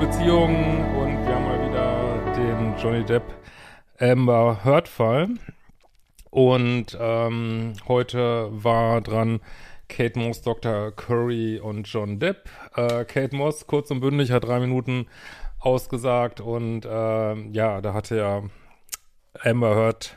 Beziehungen 0.00 0.84
und 0.96 1.26
wir 1.26 1.34
haben 1.34 1.44
mal 1.44 1.68
wieder 1.68 2.32
den 2.34 2.74
Johnny 2.78 3.04
Depp 3.04 3.22
Amber 3.98 4.64
Heard 4.64 4.88
Fall. 4.88 5.28
Und 6.30 6.96
ähm, 6.98 7.74
heute 7.86 8.48
war 8.50 9.02
dran 9.02 9.40
Kate 9.90 10.18
Moss, 10.18 10.40
Dr. 10.42 10.92
Curry 10.92 11.58
und 11.58 11.86
John 11.88 12.18
Depp. 12.18 12.48
Äh, 12.76 13.04
Kate 13.04 13.34
Moss, 13.34 13.66
kurz 13.66 13.90
und 13.90 14.00
bündig, 14.00 14.30
hat 14.30 14.44
drei 14.44 14.60
Minuten 14.60 15.06
ausgesagt 15.58 16.40
und 16.40 16.86
äh, 16.86 17.34
ja, 17.50 17.80
da 17.80 17.92
hatte 17.92 18.16
ja 18.16 18.42
Amber 19.42 19.74
Heard 19.74 20.16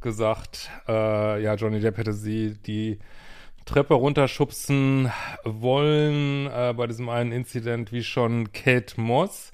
gesagt, 0.00 0.70
äh, 0.88 1.42
ja, 1.42 1.54
Johnny 1.54 1.80
Depp 1.80 1.98
hätte 1.98 2.12
sie 2.12 2.54
die 2.54 2.98
Treppe 3.64 3.94
runterschubsen 3.94 5.10
wollen 5.44 6.46
äh, 6.46 6.74
bei 6.76 6.86
diesem 6.86 7.08
einen 7.08 7.32
Incident 7.32 7.92
wie 7.92 8.02
schon 8.02 8.52
Kate 8.52 9.00
Moss. 9.00 9.52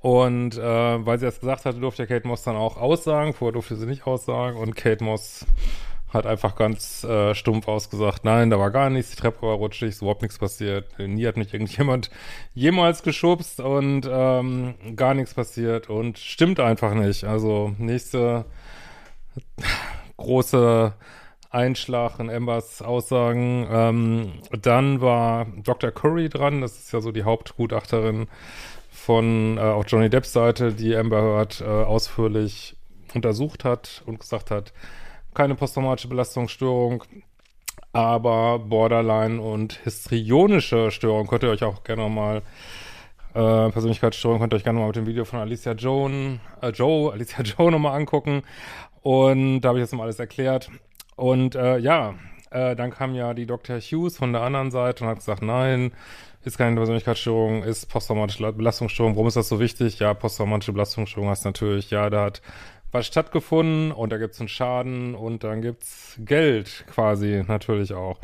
Und 0.00 0.56
äh, 0.56 1.06
weil 1.06 1.18
sie 1.18 1.26
das 1.26 1.40
gesagt 1.40 1.64
hatte, 1.64 1.80
durfte 1.80 2.06
Kate 2.06 2.28
Moss 2.28 2.42
dann 2.42 2.56
auch 2.56 2.76
aussagen. 2.76 3.32
Vorher 3.32 3.52
durfte 3.52 3.76
sie 3.76 3.86
nicht 3.86 4.06
aussagen. 4.06 4.56
Und 4.56 4.76
Kate 4.76 5.02
Moss 5.02 5.46
hat 6.12 6.26
einfach 6.26 6.56
ganz 6.56 7.04
äh, 7.04 7.34
stumpf 7.34 7.68
ausgesagt, 7.68 8.24
nein, 8.24 8.50
da 8.50 8.58
war 8.58 8.70
gar 8.70 8.90
nichts, 8.90 9.10
die 9.10 9.16
Treppe 9.16 9.42
war 9.42 9.54
rutschig, 9.54 9.90
ist 9.90 10.02
überhaupt 10.02 10.22
nichts 10.22 10.38
passiert. 10.38 10.98
Nie 10.98 11.26
hat 11.26 11.36
mich 11.36 11.52
irgendjemand 11.52 12.10
jemals 12.54 13.02
geschubst 13.02 13.60
und 13.60 14.08
ähm, 14.10 14.74
gar 14.94 15.14
nichts 15.14 15.34
passiert. 15.34 15.90
Und 15.90 16.18
stimmt 16.18 16.60
einfach 16.60 16.94
nicht. 16.94 17.24
Also 17.24 17.74
nächste 17.78 18.44
große 20.16 20.94
Einschlag 21.50 22.18
in 22.20 22.30
Ambers 22.30 22.82
Aussagen. 22.82 23.66
Ähm, 23.70 24.32
dann 24.62 25.00
war 25.00 25.46
Dr. 25.62 25.90
Curry 25.90 26.28
dran, 26.28 26.60
das 26.60 26.78
ist 26.78 26.92
ja 26.92 27.00
so 27.00 27.12
die 27.12 27.24
Hauptgutachterin 27.24 28.28
von 28.90 29.56
äh, 29.56 29.60
auch 29.60 29.84
Johnny 29.86 30.10
Depps 30.10 30.32
Seite, 30.32 30.72
die 30.72 30.96
Amber 30.96 31.22
Heard 31.22 31.60
äh, 31.60 31.64
ausführlich 31.64 32.76
untersucht 33.14 33.64
hat 33.64 34.02
und 34.06 34.18
gesagt 34.20 34.50
hat, 34.50 34.72
keine 35.36 35.54
posttraumatische 35.54 36.08
Belastungsstörung, 36.08 37.04
aber 37.92 38.58
Borderline 38.58 39.40
und 39.40 39.74
histrionische 39.84 40.90
Störung. 40.90 41.26
Könnt 41.26 41.44
ihr 41.44 41.50
euch 41.50 41.62
auch 41.62 41.84
gerne 41.84 42.08
mal 42.08 42.42
äh, 43.34 43.70
Persönlichkeitsstörung 43.70 44.38
könnt 44.38 44.54
ihr 44.54 44.56
euch 44.56 44.64
gerne 44.64 44.78
mal 44.78 44.86
mit 44.86 44.96
dem 44.96 45.06
Video 45.06 45.26
von 45.26 45.40
Alicia 45.40 45.72
Joan, 45.72 46.40
äh, 46.62 46.70
Joe, 46.70 47.12
Alicia 47.14 47.42
Joe 47.42 47.70
nochmal 47.70 47.94
angucken. 47.94 48.42
Und 49.02 49.60
da 49.60 49.68
habe 49.68 49.78
ich 49.78 49.82
jetzt 49.82 49.92
mal 49.92 50.04
alles 50.04 50.18
erklärt. 50.18 50.70
Und 51.16 51.54
äh, 51.54 51.76
ja, 51.76 52.14
äh, 52.50 52.74
dann 52.74 52.90
kam 52.90 53.14
ja 53.14 53.34
die 53.34 53.44
Dr. 53.44 53.78
Hughes 53.78 54.16
von 54.16 54.32
der 54.32 54.40
anderen 54.40 54.70
Seite 54.70 55.04
und 55.04 55.10
hat 55.10 55.18
gesagt, 55.18 55.42
nein, 55.42 55.92
ist 56.44 56.56
keine 56.56 56.76
Persönlichkeitsstörung, 56.76 57.62
ist 57.62 57.86
posttraumatische 57.86 58.52
Belastungsstörung. 58.52 59.16
Warum 59.16 59.26
ist 59.26 59.36
das 59.36 59.48
so 59.48 59.60
wichtig? 59.60 59.98
Ja, 59.98 60.14
posttraumatische 60.14 60.72
Belastungsstörung 60.72 61.28
heißt 61.28 61.44
natürlich, 61.44 61.90
ja, 61.90 62.08
da 62.08 62.24
hat 62.24 62.40
was 62.92 63.06
stattgefunden 63.06 63.92
und 63.92 64.10
da 64.10 64.18
gibt 64.18 64.34
es 64.34 64.40
einen 64.40 64.48
Schaden 64.48 65.14
und 65.14 65.44
dann 65.44 65.62
gibt 65.62 65.82
es 65.82 66.18
Geld 66.24 66.84
quasi 66.88 67.44
natürlich 67.46 67.92
auch. 67.94 68.18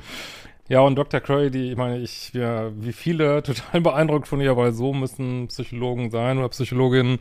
Ja, 0.69 0.81
und 0.81 0.97
Dr. 0.97 1.21
Curry, 1.21 1.51
die, 1.51 1.73
ich 1.73 1.77
meine, 1.77 1.99
ich, 1.99 2.33
ja, 2.33 2.71
wie 2.75 2.93
viele, 2.93 3.43
total 3.43 3.81
beeindruckt 3.81 4.29
von 4.29 4.41
ihr, 4.41 4.57
weil 4.57 4.73
so 4.73 4.93
müssen 4.95 5.49
Psychologen 5.49 6.11
sein 6.11 6.39
oder 6.39 6.49
Psychologinnen. 6.49 7.19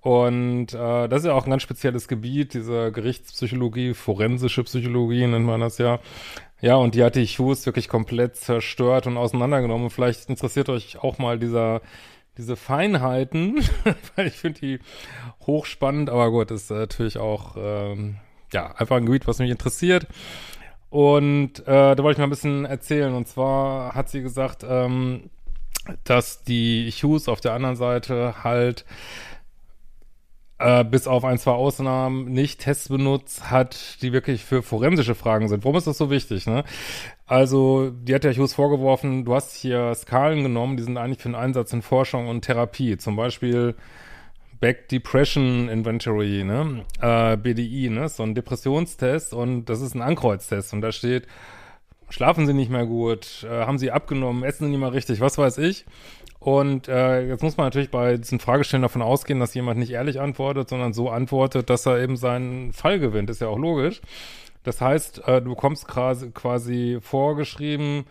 Und 0.00 0.74
äh, 0.74 1.08
das 1.08 1.20
ist 1.22 1.26
ja 1.26 1.32
auch 1.32 1.44
ein 1.46 1.50
ganz 1.50 1.62
spezielles 1.62 2.08
Gebiet, 2.08 2.52
diese 2.52 2.92
Gerichtspsychologie, 2.92 3.94
forensische 3.94 4.62
Psychologie 4.64 5.26
nennt 5.26 5.46
man 5.46 5.60
das 5.60 5.78
ja. 5.78 5.98
Ja, 6.60 6.76
und 6.76 6.94
die 6.94 7.02
hat 7.04 7.14
die 7.14 7.26
Hughes 7.26 7.64
wirklich 7.66 7.88
komplett 7.88 8.36
zerstört 8.36 9.06
und 9.06 9.16
auseinandergenommen. 9.16 9.90
Vielleicht 9.90 10.28
interessiert 10.28 10.68
euch 10.68 10.98
auch 11.02 11.18
mal 11.18 11.38
dieser, 11.38 11.80
diese 12.38 12.56
Feinheiten, 12.56 13.62
weil 14.16 14.26
ich 14.26 14.34
finde 14.34 14.60
die 14.60 14.78
hochspannend, 15.46 16.10
aber 16.10 16.30
gut, 16.30 16.50
ist 16.50 16.70
äh, 16.70 16.74
natürlich 16.74 17.18
auch 17.18 17.56
ähm, 17.56 18.16
ja 18.52 18.72
einfach 18.76 18.96
ein 18.96 19.06
Gebiet, 19.06 19.26
was 19.26 19.38
mich 19.38 19.50
interessiert. 19.50 20.06
Und 20.90 21.60
äh, 21.66 21.96
da 21.96 21.98
wollte 21.98 22.12
ich 22.12 22.18
mal 22.18 22.24
ein 22.24 22.30
bisschen 22.30 22.64
erzählen. 22.64 23.14
Und 23.14 23.26
zwar 23.26 23.94
hat 23.94 24.08
sie 24.08 24.22
gesagt, 24.22 24.64
ähm, 24.68 25.30
dass 26.04 26.44
die 26.44 26.90
Hughes 26.90 27.28
auf 27.28 27.40
der 27.40 27.52
anderen 27.52 27.76
Seite 27.76 28.44
halt 28.44 28.84
äh, 30.58 30.84
bis 30.84 31.06
auf 31.06 31.24
ein, 31.24 31.38
zwei 31.38 31.52
Ausnahmen 31.52 32.26
nicht 32.26 32.60
Tests 32.60 32.88
benutzt 32.88 33.50
hat, 33.50 34.02
die 34.02 34.12
wirklich 34.12 34.44
für 34.44 34.62
forensische 34.62 35.14
Fragen 35.14 35.48
sind. 35.48 35.64
Warum 35.64 35.76
ist 35.76 35.86
das 35.86 35.98
so 35.98 36.10
wichtig? 36.10 36.46
Ne? 36.46 36.64
Also, 37.26 37.90
die 37.90 38.14
hat 38.14 38.24
ja 38.24 38.30
Hughes 38.30 38.54
vorgeworfen, 38.54 39.24
du 39.24 39.34
hast 39.34 39.54
hier 39.56 39.94
Skalen 39.94 40.42
genommen, 40.42 40.76
die 40.76 40.82
sind 40.82 40.96
eigentlich 40.96 41.20
für 41.20 41.28
den 41.28 41.34
Einsatz 41.34 41.72
in 41.72 41.82
Forschung 41.82 42.28
und 42.28 42.42
Therapie. 42.42 42.96
Zum 42.98 43.16
Beispiel 43.16 43.74
Back 44.60 44.88
Depression 44.88 45.68
Inventory, 45.68 46.44
ne? 46.44 46.84
Äh, 47.00 47.36
BDI, 47.36 47.90
ne? 47.90 48.08
So 48.08 48.22
ein 48.22 48.34
Depressionstest 48.34 49.34
und 49.34 49.66
das 49.66 49.80
ist 49.80 49.94
ein 49.94 50.02
Ankreuztest 50.02 50.72
und 50.72 50.80
da 50.80 50.92
steht, 50.92 51.26
schlafen 52.08 52.46
sie 52.46 52.54
nicht 52.54 52.70
mehr 52.70 52.86
gut, 52.86 53.44
äh, 53.44 53.66
haben 53.66 53.78
sie 53.78 53.90
abgenommen, 53.90 54.44
essen 54.44 54.64
sie 54.64 54.70
nicht 54.70 54.80
mehr 54.80 54.92
richtig, 54.92 55.20
was 55.20 55.36
weiß 55.36 55.58
ich. 55.58 55.84
Und 56.44 56.88
äh, 56.88 57.26
jetzt 57.26 57.42
muss 57.42 57.56
man 57.56 57.64
natürlich 57.64 57.90
bei 57.90 58.18
diesen 58.18 58.38
Fragestellen 58.38 58.82
davon 58.82 59.00
ausgehen, 59.00 59.40
dass 59.40 59.54
jemand 59.54 59.78
nicht 59.78 59.92
ehrlich 59.92 60.20
antwortet, 60.20 60.68
sondern 60.68 60.92
so 60.92 61.08
antwortet, 61.08 61.70
dass 61.70 61.86
er 61.86 61.98
eben 62.02 62.18
seinen 62.18 62.74
Fall 62.74 62.98
gewinnt. 62.98 63.30
Ist 63.30 63.40
ja 63.40 63.48
auch 63.48 63.58
logisch. 63.58 64.02
Das 64.62 64.78
heißt, 64.82 65.26
äh, 65.26 65.40
du 65.40 65.54
bekommst 65.54 65.88
quasi, 65.88 66.98
vorgeschrieben, 67.00 68.04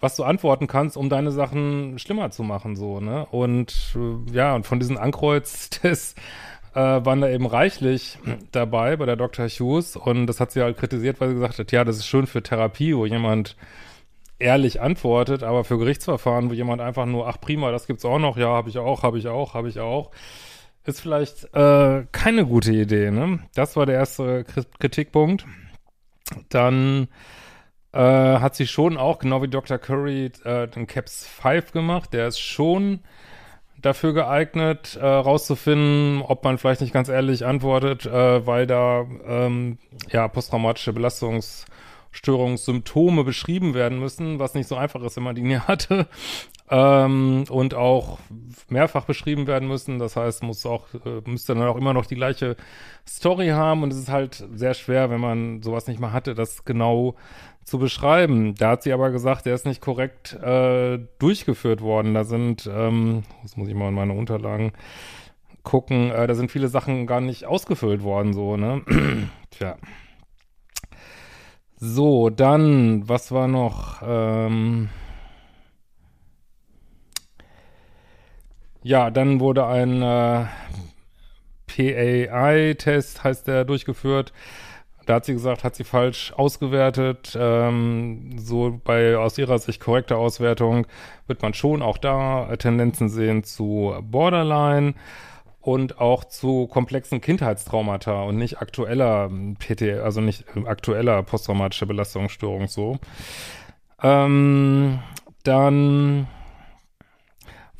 was 0.00 0.16
du 0.16 0.24
antworten 0.24 0.66
kannst, 0.66 0.96
um 0.96 1.10
deine 1.10 1.30
Sachen 1.30 1.98
schlimmer 1.98 2.30
zu 2.30 2.42
machen, 2.42 2.74
so, 2.74 3.00
ne? 3.00 3.26
Und 3.26 3.94
äh, 3.94 4.32
ja, 4.34 4.54
und 4.54 4.66
von 4.66 4.80
diesen 4.80 4.96
Ankreuztests 4.96 6.14
äh, 6.72 6.80
waren 6.80 7.20
da 7.20 7.28
eben 7.28 7.46
reichlich 7.46 8.18
dabei 8.50 8.96
bei 8.96 9.04
der 9.04 9.16
Dr. 9.16 9.46
Hughes 9.46 9.94
und 9.94 10.26
das 10.26 10.40
hat 10.40 10.52
sie 10.52 10.62
halt 10.62 10.78
kritisiert, 10.78 11.20
weil 11.20 11.28
sie 11.28 11.34
gesagt 11.34 11.58
hat, 11.58 11.70
ja, 11.72 11.84
das 11.84 11.96
ist 11.96 12.06
schön 12.06 12.26
für 12.26 12.42
Therapie, 12.42 12.96
wo 12.96 13.04
jemand 13.04 13.56
ehrlich 14.38 14.80
antwortet, 14.80 15.42
aber 15.42 15.64
für 15.64 15.78
Gerichtsverfahren, 15.78 16.50
wo 16.50 16.54
jemand 16.54 16.80
einfach 16.80 17.06
nur, 17.06 17.28
ach 17.28 17.40
prima, 17.40 17.70
das 17.70 17.86
gibt's 17.86 18.04
auch 18.04 18.18
noch, 18.18 18.36
ja, 18.36 18.48
habe 18.48 18.68
ich 18.68 18.78
auch, 18.78 19.02
habe 19.02 19.18
ich 19.18 19.28
auch, 19.28 19.54
habe 19.54 19.68
ich 19.68 19.80
auch, 19.80 20.10
ist 20.84 21.00
vielleicht 21.00 21.54
äh, 21.54 22.06
keine 22.12 22.46
gute 22.46 22.72
Idee, 22.72 23.10
ne? 23.10 23.40
Das 23.54 23.76
war 23.76 23.84
der 23.84 23.96
erste 23.96 24.44
Kritikpunkt. 24.78 25.44
Dann 26.48 27.08
äh, 27.92 27.98
hat 28.00 28.54
sie 28.54 28.66
schon 28.66 28.96
auch, 28.96 29.18
genau 29.18 29.42
wie 29.42 29.48
Dr. 29.48 29.78
Curry, 29.78 30.30
äh, 30.44 30.68
den 30.68 30.86
CAPS 30.86 31.26
5 31.26 31.72
gemacht. 31.72 32.12
Der 32.12 32.28
ist 32.28 32.40
schon 32.40 33.00
dafür 33.80 34.12
geeignet, 34.12 34.98
äh, 35.00 35.06
rauszufinden, 35.06 36.22
ob 36.22 36.44
man 36.44 36.58
vielleicht 36.58 36.80
nicht 36.80 36.92
ganz 36.92 37.08
ehrlich 37.08 37.44
antwortet, 37.46 38.06
äh, 38.06 38.46
weil 38.46 38.66
da 38.66 39.06
ähm, 39.26 39.78
ja 40.10 40.26
posttraumatische 40.28 40.92
Belastungsstörungssymptome 42.10 43.24
beschrieben 43.24 43.74
werden 43.74 43.98
müssen, 43.98 44.38
was 44.38 44.54
nicht 44.54 44.68
so 44.68 44.76
einfach 44.76 45.02
ist, 45.02 45.16
wenn 45.16 45.24
man 45.24 45.34
die 45.34 45.42
nie 45.42 45.58
hatte. 45.58 46.06
Ähm, 46.70 47.44
und 47.48 47.74
auch 47.74 48.18
mehrfach 48.68 49.04
beschrieben 49.04 49.46
werden 49.46 49.68
müssen. 49.68 49.98
Das 49.98 50.16
heißt, 50.16 50.42
muss 50.42 50.66
auch, 50.66 50.86
äh, 50.94 51.22
müsste 51.28 51.54
dann 51.54 51.66
auch 51.66 51.76
immer 51.76 51.94
noch 51.94 52.06
die 52.06 52.14
gleiche 52.14 52.56
Story 53.06 53.48
haben. 53.48 53.82
Und 53.82 53.92
es 53.92 53.98
ist 53.98 54.10
halt 54.10 54.46
sehr 54.54 54.74
schwer, 54.74 55.10
wenn 55.10 55.20
man 55.20 55.62
sowas 55.62 55.86
nicht 55.86 56.00
mal 56.00 56.12
hatte, 56.12 56.34
das 56.34 56.64
genau 56.64 57.14
zu 57.64 57.78
beschreiben. 57.78 58.54
Da 58.54 58.70
hat 58.70 58.82
sie 58.82 58.92
aber 58.92 59.10
gesagt, 59.10 59.46
der 59.46 59.54
ist 59.54 59.66
nicht 59.66 59.80
korrekt 59.80 60.34
äh, 60.34 60.98
durchgeführt 61.18 61.80
worden. 61.80 62.14
Da 62.14 62.24
sind, 62.24 62.68
ähm, 62.70 63.22
das 63.42 63.56
muss 63.56 63.68
ich 63.68 63.74
mal 63.74 63.88
in 63.88 63.94
meine 63.94 64.12
Unterlagen 64.12 64.72
gucken, 65.62 66.10
äh, 66.10 66.26
da 66.26 66.34
sind 66.34 66.50
viele 66.50 66.68
Sachen 66.68 67.06
gar 67.06 67.20
nicht 67.20 67.44
ausgefüllt 67.44 68.02
worden, 68.02 68.32
so, 68.32 68.56
ne? 68.56 68.82
Tja. 69.50 69.76
So, 71.80 72.28
dann, 72.28 73.08
was 73.08 73.30
war 73.30 73.46
noch? 73.46 74.02
Ähm 74.04 74.88
ja, 78.82 79.10
dann 79.10 79.38
wurde 79.38 79.64
ein 79.66 80.02
äh, 80.02 80.46
PAI-Test, 81.68 83.22
heißt 83.22 83.46
der, 83.46 83.64
durchgeführt. 83.64 84.32
Da 85.06 85.14
hat 85.14 85.24
sie 85.24 85.34
gesagt, 85.34 85.62
hat 85.62 85.76
sie 85.76 85.84
falsch 85.84 86.32
ausgewertet. 86.36 87.36
Ähm, 87.38 88.36
so 88.38 88.80
bei 88.82 89.16
aus 89.16 89.38
ihrer 89.38 89.58
Sicht 89.58 89.80
korrekter 89.80 90.18
Auswertung 90.18 90.86
wird 91.28 91.42
man 91.42 91.54
schon 91.54 91.80
auch 91.82 91.98
da 91.98 92.56
Tendenzen 92.56 93.08
sehen 93.08 93.44
zu 93.44 93.94
Borderline 94.02 94.94
und 95.68 96.00
auch 96.00 96.24
zu 96.24 96.66
komplexen 96.66 97.20
Kindheitstraumata 97.20 98.22
und 98.22 98.36
nicht 98.38 98.62
aktueller 98.62 99.30
PT, 99.58 100.00
also 100.02 100.22
nicht 100.22 100.46
aktueller 100.64 101.22
posttraumatischer 101.22 101.84
Belastungsstörung 101.84 102.68
so. 102.68 102.98
Ähm, 104.02 105.00
dann 105.44 106.26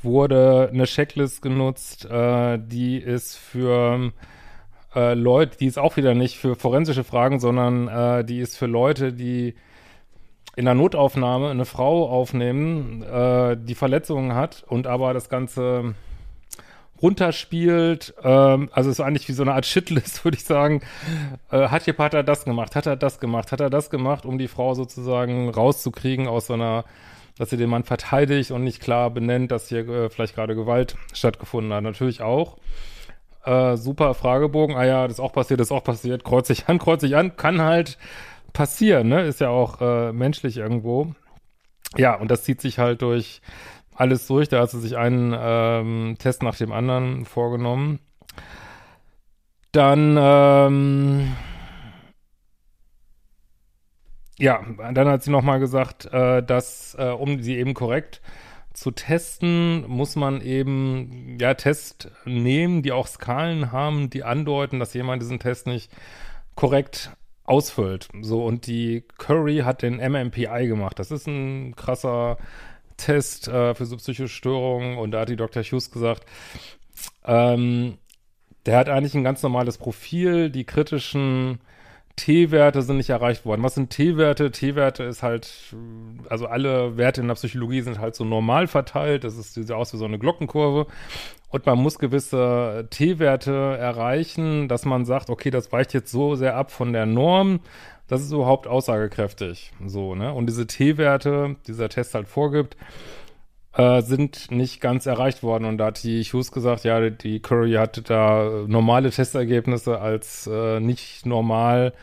wurde 0.03 0.69
eine 0.71 0.85
Checklist 0.85 1.41
genutzt, 1.41 2.05
äh, 2.05 2.59
die 2.59 2.99
ist 2.99 3.37
für 3.37 4.13
äh, 4.95 5.15
Leute, 5.15 5.57
die 5.57 5.67
ist 5.67 5.79
auch 5.79 5.97
wieder 5.97 6.13
nicht 6.13 6.37
für 6.37 6.57
forensische 6.57 7.05
Fragen, 7.05 7.41
sondern 7.41 7.89
äh, 7.89 8.23
die 8.23 8.41
ist 8.41 8.59
für 8.59 8.67
Leute, 8.67 9.15
die 9.15 9.55
in 10.57 10.67
der 10.67 10.75
Notaufnahme 10.75 11.49
eine 11.49 11.65
Frau 11.65 12.07
aufnehmen, 12.07 13.03
äh, 13.03 13.57
die 13.59 13.75
Verletzungen 13.75 14.35
hat 14.35 14.63
und 14.69 14.87
aber 14.87 15.15
das 15.15 15.31
Ganze 15.31 15.95
runterspielt. 17.03 18.15
Ähm, 18.23 18.69
also 18.73 18.91
ist 18.91 19.01
eigentlich 19.01 19.29
wie 19.29 19.33
so 19.33 19.43
eine 19.43 19.55
Art 19.55 19.67
Shitlist, 19.67 20.25
würde 20.25 20.37
ich 20.37 20.45
sagen. 20.45 20.83
Äh, 21.51 21.69
hat 21.69 21.87
ihr 21.87 21.95
Vater 21.95 22.23
das 22.23 22.45
gemacht? 22.45 22.77
Hat 22.77 22.87
er 22.87 22.97
das 22.97 23.21
gemacht? 23.21 23.53
Hat 23.53 23.61
er 23.61 23.71
das 23.71 23.91
gemacht, 23.91 24.25
um 24.25 24.39
die 24.39 24.49
Frau 24.49 24.75
sozusagen 24.75 25.49
rauszukriegen 25.49 26.29
aus 26.29 26.47
so 26.47 26.55
einer, 26.55 26.85
dass 27.39 27.51
sie 27.51 27.57
den 27.57 27.71
Mann 27.71 27.85
verteidigt 27.85 28.51
und 28.51 28.65
nicht 28.65 28.81
klar 28.81 29.11
benennt, 29.11 29.53
dass 29.53 29.69
hier 29.69 29.89
äh, 29.89 30.11
vielleicht 30.11 30.35
gerade 30.35 30.55
Gewalt 30.55 30.97
stattgefunden 31.13 31.73
hat? 31.73 31.83
Natürlich 31.83 32.23
auch. 32.23 32.59
Äh, 33.45 33.77
super 33.77 34.15
Fragebogen. 34.15 34.77
Ah 34.77 34.85
ja, 34.85 35.03
das 35.07 35.15
ist 35.15 35.21
auch 35.21 35.33
passiert, 35.33 35.61
das 35.61 35.69
ist 35.69 35.73
auch 35.73 35.85
passiert. 35.85 36.25
Kreuz 36.25 36.51
ich 36.51 36.69
an, 36.69 36.79
kreuz 36.79 37.03
ich 37.03 37.17
an. 37.17 37.37
Kann 37.37 37.63
halt 37.63 37.97
passieren, 38.53 39.09
ne? 39.09 39.23
Ist 39.23 39.41
ja 39.41 39.49
auch 39.51 39.81
äh, 39.81 40.13
menschlich 40.13 40.57
irgendwo. 40.57 41.15
Ja, 41.97 42.15
und 42.17 42.31
das 42.31 42.45
zieht 42.45 42.61
sich 42.61 42.79
halt 42.79 43.03
durch 43.03 43.41
alles 43.99 44.27
durch. 44.27 44.49
Da 44.49 44.61
hat 44.61 44.71
sie 44.71 44.81
sich 44.81 44.97
einen 44.97 45.35
ähm, 45.39 46.17
Test 46.19 46.43
nach 46.43 46.57
dem 46.57 46.73
anderen 46.73 47.25
vorgenommen. 47.25 47.99
Dann, 49.73 50.17
ähm, 50.19 51.37
ja, 54.39 54.65
dann 54.93 55.09
hat 55.09 55.23
sie 55.23 55.31
nochmal 55.31 55.61
gesagt, 55.61 56.07
äh, 56.07 56.43
dass, 56.43 56.97
äh, 56.99 57.11
um 57.11 57.43
sie 57.43 57.57
eben 57.57 57.75
korrekt 57.75 58.23
zu 58.73 58.93
testen, 58.93 59.85
muss 59.89 60.15
man 60.15 60.41
eben, 60.41 61.37
ja, 61.41 61.55
Tests 61.55 62.09
nehmen, 62.25 62.83
die 62.83 62.93
auch 62.93 63.09
Skalen 63.09 63.73
haben, 63.73 64.09
die 64.09 64.23
andeuten, 64.23 64.79
dass 64.79 64.95
jemand 64.95 65.21
diesen 65.21 65.41
Test 65.41 65.67
nicht 65.67 65.91
korrekt 66.55 67.11
ausfüllt. 67.45 68.09
So, 68.23 68.45
und 68.45 68.67
die 68.67 69.05
Curry 69.19 69.59
hat 69.65 69.83
den 69.83 69.97
MMPI 69.97 70.69
gemacht. 70.69 70.99
Das 70.99 71.11
ist 71.11 71.27
ein 71.27 71.75
krasser 71.75 72.37
Test 72.99 73.49
äh, 73.49 73.75
für 73.75 73.87
so 73.87 73.97
psychische 73.97 74.29
Störungen 74.29 74.99
und 74.99 75.13
da 75.13 75.21
hat 75.21 75.31
die 75.31 75.37
Dr. 75.37 75.63
Hughes 75.63 75.91
gesagt, 75.91 76.27
ähm, 77.25 77.97
der 78.67 78.77
hat 78.77 78.91
eigentlich 78.91 79.15
ein 79.15 79.25
ganz 79.25 79.43
normales 79.43 79.79
Profil, 79.79 80.51
die 80.51 80.65
kritischen 80.65 81.61
T-Werte 82.19 82.83
sind 82.83 82.99
nicht 82.99 83.11
erreicht 83.11 83.47
worden. 83.47 83.63
Was 83.63 83.75
sind 83.75 83.91
T-Werte? 83.91 84.51
T-Werte 84.51 85.05
ist 85.05 85.23
halt, 85.23 85.75
also 86.29 86.47
alle 86.47 86.97
Werte 86.97 87.21
in 87.23 87.29
der 87.29 87.35
Psychologie 87.37 87.81
sind 87.81 87.99
halt 87.99 88.15
so 88.15 88.25
normal 88.25 88.67
verteilt. 88.67 89.25
Das 89.25 89.39
ist, 89.39 89.55
sieht 89.55 89.73
aus 89.73 89.95
wie 89.95 89.97
so 89.97 90.05
eine 90.05 90.19
Glockenkurve. 90.19 90.87
Und 91.51 91.65
man 91.65 91.79
muss 91.79 91.99
gewisse 91.99 92.89
T-Werte 92.91 93.53
erreichen, 93.79 94.69
dass 94.69 94.85
man 94.85 95.07
sagt, 95.07 95.31
okay, 95.31 95.51
das 95.51 95.73
weicht 95.73 95.95
jetzt 95.95 96.11
so 96.11 96.35
sehr 96.35 96.57
ab 96.57 96.71
von 96.71 96.93
der 96.93 97.07
Norm, 97.07 97.61
das 98.09 98.23
ist 98.23 98.33
überhaupt 98.33 98.67
aussagekräftig. 98.67 99.73
So, 99.87 100.15
ne? 100.15 100.33
Und 100.33 100.47
diese 100.47 100.67
T-Werte, 100.67 101.57
die 101.63 101.73
dieser 101.73 101.89
Test 101.89 102.15
halt 102.15 102.27
vorgibt, 102.27 102.77
äh, 103.79 104.03
sind 104.03 104.51
nicht 104.51 104.81
ganz 104.81 105.07
erreicht 105.07 105.43
worden. 105.43 105.65
Und 105.65 105.79
da 105.79 105.87
hat 105.87 106.03
die 106.03 106.23
Hughes 106.25 106.53
gesagt, 106.53 106.85
ja, 106.85 107.09
die 107.09 107.41
Curry 107.41 107.75
hatte 107.75 108.03
da 108.03 108.65
normale 108.67 109.11
Testergebnisse 109.11 110.01
als 110.01 110.49
äh, 110.53 110.81
nicht 110.81 111.25
normal 111.25 111.95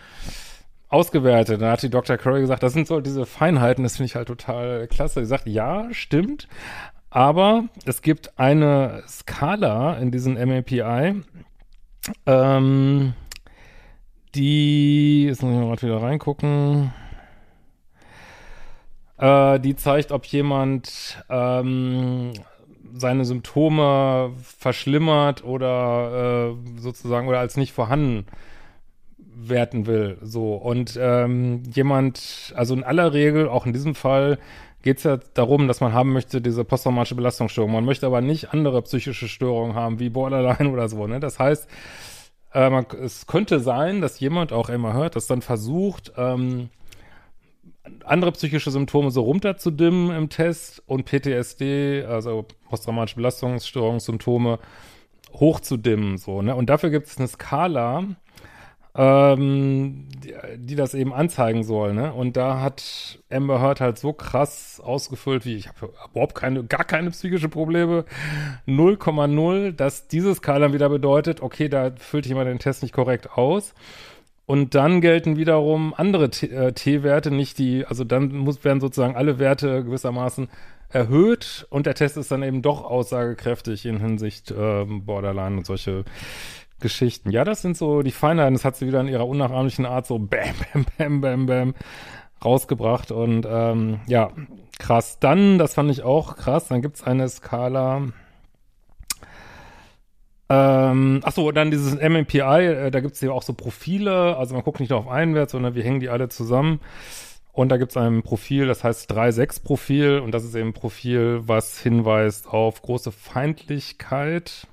ausgewertet. 0.88 1.62
Dann 1.62 1.72
hat 1.72 1.83
die 1.83 1.89
Dr. 1.89 2.18
Curry 2.18 2.39
gesagt, 2.39 2.63
das 2.63 2.74
sind 2.74 2.88
so 2.88 3.01
diese 3.01 3.25
Feinheiten, 3.25 3.83
das 3.83 3.98
finde 3.98 4.07
ich 4.07 4.16
halt 4.16 4.30
total 4.30 4.88
klasse. 4.88 5.19
Sie 5.19 5.25
sagt, 5.25 5.48
ja, 5.48 5.88
stimmt, 5.92 6.48
aber 7.10 7.66
es 7.86 8.01
gibt 8.01 8.39
eine 8.39 9.04
Skala 9.07 9.98
in 9.98 10.12
diesem 10.12 10.36
MAPI, 10.36 11.24
ähm, 12.25 13.13
die, 14.33 15.25
jetzt 15.25 15.44
muss 15.44 15.54
ich 15.54 15.60
mal 15.60 15.81
wieder 15.81 16.01
reingucken. 16.01 16.94
Äh, 19.17 19.59
die 19.59 19.75
zeigt, 19.75 20.12
ob 20.12 20.25
jemand 20.25 21.23
ähm, 21.29 22.33
seine 22.94 23.25
Symptome 23.25 24.33
verschlimmert 24.41 25.44
oder 25.44 26.56
äh, 26.56 26.79
sozusagen 26.79 27.27
oder 27.27 27.39
als 27.39 27.57
nicht 27.57 27.73
vorhanden 27.73 28.25
werten 29.17 29.85
will. 29.85 30.17
So. 30.21 30.56
Und 30.56 30.97
ähm, 31.00 31.63
jemand, 31.73 32.53
also 32.56 32.73
in 32.73 32.83
aller 32.83 33.13
Regel, 33.13 33.47
auch 33.47 33.65
in 33.65 33.73
diesem 33.73 33.95
Fall, 33.95 34.39
geht 34.81 34.97
es 34.97 35.03
ja 35.03 35.18
darum, 35.33 35.68
dass 35.68 35.81
man 35.81 35.94
haben 35.94 36.13
möchte, 36.13 36.41
diese 36.41 36.63
posttraumatische 36.63 37.15
Belastungsstörung. 37.15 37.71
Man 37.71 37.85
möchte 37.85 38.06
aber 38.06 38.21
nicht 38.21 38.53
andere 38.53 38.81
psychische 38.83 39.27
Störungen 39.27 39.75
haben, 39.75 40.00
wie 40.00 40.09
Borderline 40.09 40.69
oder 40.73 40.88
so. 40.88 41.07
Ne? 41.07 41.19
Das 41.19 41.39
heißt, 41.39 41.68
äh, 42.53 42.69
man, 42.69 42.85
es 43.03 43.27
könnte 43.27 43.59
sein, 43.59 44.00
dass 44.00 44.19
jemand 44.19 44.53
auch 44.53 44.69
immer 44.69 44.94
hört, 44.94 45.15
das 45.15 45.27
dann 45.27 45.41
versucht, 45.41 46.13
ähm, 46.18 46.69
andere 48.03 48.31
psychische 48.31 48.71
Symptome 48.71 49.11
so 49.11 49.21
runterzudimmen 49.21 50.15
im 50.15 50.29
Test 50.29 50.83
und 50.87 51.05
PTSD, 51.05 52.03
also 52.05 52.45
posttraumatische 52.69 53.17
Belastungsstörungssymptome, 53.17 54.59
hochzudimmen, 55.33 56.17
so, 56.17 56.41
ne? 56.41 56.55
Und 56.55 56.69
dafür 56.69 56.89
gibt 56.89 57.07
es 57.07 57.17
eine 57.17 57.27
Skala, 57.27 58.05
ähm, 58.97 60.07
die, 60.23 60.33
die, 60.55 60.75
das 60.75 60.93
eben 60.93 61.13
anzeigen 61.13 61.63
soll, 61.63 61.93
ne? 61.93 62.13
Und 62.13 62.37
da 62.37 62.61
hat 62.61 63.19
Amber 63.29 63.61
Heard 63.61 63.81
halt 63.81 63.99
so 63.99 64.13
krass 64.13 64.81
ausgefüllt, 64.83 65.45
wie 65.45 65.56
ich 65.56 65.68
habe 65.68 65.92
überhaupt 66.11 66.35
keine, 66.35 66.63
gar 66.63 66.85
keine 66.85 67.11
psychische 67.11 67.49
Probleme, 67.49 68.06
0,0, 68.68 69.71
dass 69.71 70.07
diese 70.07 70.33
Skala 70.33 70.71
wieder 70.71 70.89
bedeutet, 70.89 71.42
okay, 71.42 71.68
da 71.68 71.92
füllt 71.97 72.25
jemand 72.25 72.47
den 72.47 72.59
Test 72.59 72.83
nicht 72.83 72.94
korrekt 72.94 73.37
aus. 73.37 73.73
Und 74.45 74.75
dann 74.75 75.02
gelten 75.02 75.37
wiederum 75.37 75.94
andere 75.95 76.25
äh, 76.25 76.71
T-Werte, 76.71 77.31
nicht 77.31 77.57
die, 77.57 77.85
also 77.85 78.04
dann 78.04 78.35
muss, 78.35 78.64
werden 78.64 78.80
sozusagen 78.80 79.16
alle 79.16 79.40
Werte 79.40 79.83
gewissermaßen 79.83 80.49
erhöht 80.90 81.66
und 81.71 81.87
der 81.87 81.95
Test 81.95 82.16
ist 82.16 82.31
dann 82.31 82.44
eben 82.44 82.61
doch 82.61 82.83
aussagekräftig 82.83 83.85
in 83.85 83.99
Hinsicht 83.99 84.52
äh, 84.52 84.85
Borderline 84.85 85.57
und 85.57 85.66
solche 85.66 86.06
Geschichten. 86.80 87.31
Ja, 87.31 87.44
das 87.44 87.61
sind 87.61 87.78
so 87.78 88.02
die 88.02 88.11
Feinheiten. 88.11 88.54
Das 88.54 88.66
hat 88.66 88.75
sie 88.75 88.87
wieder 88.87 89.02
in 89.02 89.07
ihrer 89.07 89.28
unnachahmlichen 89.28 89.85
Art 89.85 90.06
so 90.06 90.19
bam, 90.19 90.54
bam, 90.73 90.85
bam, 90.97 91.21
bam, 91.21 91.45
bam 91.45 91.73
rausgebracht. 92.44 93.11
Und 93.11 93.47
ähm, 93.49 93.99
ja, 94.07 94.31
krass. 94.78 95.19
Dann, 95.19 95.57
das 95.57 95.73
fand 95.73 95.90
ich 95.92 96.04
auch 96.04 96.37
krass, 96.37 96.68
dann 96.68 96.81
gibt's 96.81 97.04
eine 97.04 97.28
Skala. 97.30 98.04
Ähm, 100.47 101.21
achso, 101.23 101.52
dann 101.52 101.71
dieses 101.71 101.95
MMPI, 101.95 102.40
äh, 102.40 102.92
da 102.92 102.99
gibt's 102.99 103.21
ja 103.21 103.31
auch 103.31 103.44
so 103.44 103.54
Profile. 103.54 104.37
Also 104.37 104.54
man 104.54 104.64
guckt 104.64 104.80
nicht 104.80 104.90
nur 104.90 104.99
auf 104.99 105.07
einen 105.07 105.35
Wert, 105.35 105.49
sondern 105.49 105.75
wir 105.75 105.83
hängen 105.83 105.99
die 105.99 106.09
alle 106.09 106.30
zusammen. 106.30 106.80
Und 107.52 107.69
da 107.69 107.78
gibt's 107.78 107.95
ein 107.95 108.21
Profil, 108.21 108.68
das 108.68 108.83
heißt 108.83 109.11
3-6-Profil. 109.11 110.19
Und 110.19 110.31
das 110.33 110.44
ist 110.44 110.56
eben 110.56 110.69
ein 110.69 110.73
Profil, 110.73 111.42
was 111.45 111.80
hinweist 111.80 112.47
auf 112.47 112.81
große 112.81 113.11
Feindlichkeit 113.11 114.68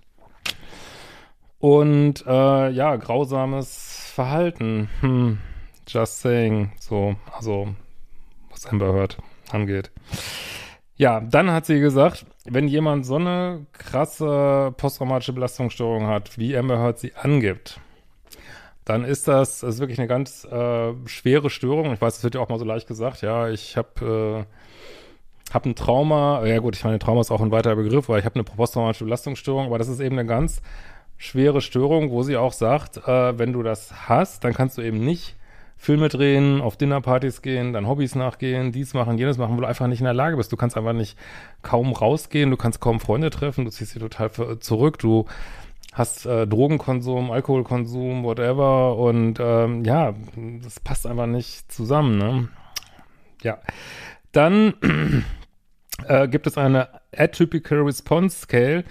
und 1.62 2.26
äh, 2.26 2.71
ja, 2.71 2.97
grausames 2.97 4.11
Verhalten. 4.12 4.91
Hm, 5.00 5.38
just 5.87 6.21
saying. 6.21 6.73
So, 6.81 7.14
also, 7.33 7.69
was 8.50 8.67
Amber 8.67 8.93
hört, 8.93 9.19
angeht. 9.52 9.93
Ja, 10.97 11.21
dann 11.21 11.52
hat 11.52 11.64
sie 11.67 11.79
gesagt, 11.79 12.26
wenn 12.45 12.69
jemand 12.69 13.07
so 13.07 13.17
eine 13.17 13.67
krasse 13.73 14.75
posttraumatische 14.77 15.33
Belastungsstörung 15.33 16.07
hat, 16.07 16.39
wie 16.39 16.57
Amber 16.57 16.79
Heard 16.79 16.99
sie 16.99 17.15
angibt, 17.15 17.81
dann 18.85 19.05
ist 19.05 19.29
das, 19.29 19.61
das 19.61 19.77
ist 19.77 19.81
wirklich 19.81 19.99
eine 19.99 20.09
ganz 20.09 20.45
äh, 20.45 20.93
schwere 21.07 21.51
Störung. 21.51 21.93
Ich 21.93 22.01
weiß, 22.01 22.19
es 22.19 22.25
wird 22.25 22.35
ja 22.35 22.41
auch 22.41 22.49
mal 22.49 22.59
so 22.59 22.65
leicht 22.65 22.89
gesagt. 22.89 23.23
Ja, 23.23 23.49
ich 23.49 23.77
habe 23.77 24.47
äh, 24.49 25.55
hab 25.55 25.67
ein 25.67 25.77
Trauma. 25.77 26.45
Ja 26.45 26.59
gut, 26.59 26.75
ich 26.75 26.83
meine, 26.83 26.99
Trauma 26.99 27.21
ist 27.21 27.31
auch 27.31 27.41
ein 27.41 27.53
weiterer 27.53 27.77
Begriff, 27.77 28.09
weil 28.09 28.19
ich 28.19 28.25
habe 28.25 28.35
eine 28.35 28.45
posttraumatische 28.45 29.05
Belastungsstörung, 29.05 29.67
aber 29.67 29.79
das 29.79 29.89
ist 29.89 30.01
eben 30.01 30.19
eine 30.19 30.27
ganz 30.27 30.63
schwere 31.17 31.61
Störung, 31.61 32.11
wo 32.11 32.25
sie 32.25 32.37
auch 32.37 32.53
sagt, 32.53 32.97
äh, 32.97 33.39
wenn 33.39 33.53
du 33.53 33.63
das 33.63 34.09
hast, 34.09 34.43
dann 34.43 34.53
kannst 34.53 34.79
du 34.79 34.83
eben 34.83 35.05
nicht 35.05 35.37
Filme 35.83 36.09
drehen, 36.09 36.61
auf 36.61 36.77
Dinnerpartys 36.77 37.43
gehen, 37.43 37.73
dann 37.73 37.89
Hobbys 37.89 38.15
nachgehen, 38.15 38.71
dies 38.71 38.95
machen, 38.95 39.19
jenes 39.19 39.37
machen, 39.37 39.57
wo 39.57 39.62
du 39.62 39.67
einfach 39.67 39.89
nicht 39.89 39.99
in 39.99 40.05
der 40.05 40.15
Lage 40.15 40.37
bist. 40.37 40.53
Du 40.53 40.57
kannst 40.57 40.77
einfach 40.77 40.93
nicht 40.93 41.19
kaum 41.62 41.93
rausgehen, 41.93 42.53
du 42.53 42.57
kannst 42.57 42.79
kaum 42.79 43.01
Freunde 43.01 43.31
treffen, 43.31 43.65
du 43.65 43.71
ziehst 43.73 43.97
dich 43.97 44.01
total 44.01 44.61
zurück, 44.61 45.01
du 45.01 45.27
hast 45.93 46.25
äh, 46.25 46.47
Drogenkonsum, 46.47 47.33
Alkoholkonsum, 47.33 48.23
whatever 48.23 48.97
und 48.97 49.41
ähm, 49.41 49.85
ja, 49.85 50.15
das 50.62 50.79
passt 50.79 51.05
einfach 51.05 51.27
nicht 51.27 51.73
zusammen, 51.73 52.17
ne? 52.17 52.49
Ja. 53.43 53.59
Dann 54.31 54.75
äh, 56.07 56.29
gibt 56.29 56.47
es 56.47 56.57
eine 56.57 56.91
Atypical 57.12 57.81
Response 57.81 58.39
Scale. 58.39 58.85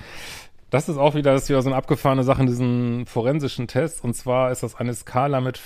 Das 0.70 0.90
ist 0.90 0.98
auch 0.98 1.16
wieder, 1.16 1.32
das 1.32 1.44
ist 1.44 1.50
wieder 1.50 1.62
so 1.62 1.70
eine 1.70 1.78
abgefahrene 1.78 2.26
Sache 2.26 2.42
in 2.42 2.48
diesen 2.48 3.06
forensischen 3.06 3.70
Tests. 3.70 4.02
Und 4.02 4.14
zwar 4.14 4.52
ist 4.52 4.62
das 4.64 4.76
eine 4.76 4.94
Skala 4.94 5.40
mit 5.40 5.58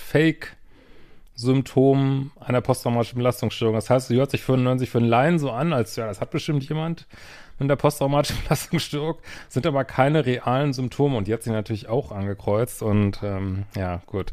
Fake-Symptomen 1.36 2.32
einer 2.40 2.60
posttraumatischen 2.60 3.18
Belastungsstörung. 3.18 3.74
Das 3.74 3.90
heißt, 3.90 4.08
sie 4.08 4.16
hört 4.16 4.30
sich 4.30 4.42
für, 4.42 4.56
hören 4.56 4.78
sich 4.78 4.90
für 4.90 4.98
einen 4.98 5.08
Laien 5.08 5.38
so 5.38 5.50
an, 5.50 5.72
als 5.72 5.96
ja, 5.96 6.06
das 6.06 6.20
hat 6.20 6.30
bestimmt 6.30 6.66
jemand 6.68 7.06
mit 7.58 7.70
der 7.70 7.76
posttraumatischen 7.76 8.42
Belastungsstörung, 8.44 9.16
sind 9.48 9.66
aber 9.66 9.84
keine 9.84 10.26
realen 10.26 10.72
Symptome. 10.72 11.16
Und 11.16 11.28
die 11.28 11.32
hat 11.32 11.42
sich 11.42 11.52
natürlich 11.52 11.88
auch 11.88 12.12
angekreuzt. 12.12 12.82
Und 12.82 13.20
ähm, 13.22 13.64
ja, 13.76 14.02
gut. 14.06 14.32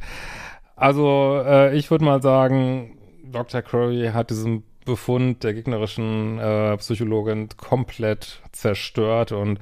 Also 0.76 1.42
äh, 1.46 1.76
ich 1.76 1.92
würde 1.92 2.06
mal 2.06 2.22
sagen, 2.22 2.98
Dr. 3.26 3.62
Curry 3.62 4.12
hat 4.14 4.30
diesen 4.30 4.64
Befund 4.86 5.44
der 5.44 5.54
gegnerischen 5.54 6.40
äh, 6.40 6.76
Psychologin 6.78 7.48
komplett 7.56 8.42
zerstört 8.52 9.32
und 9.32 9.60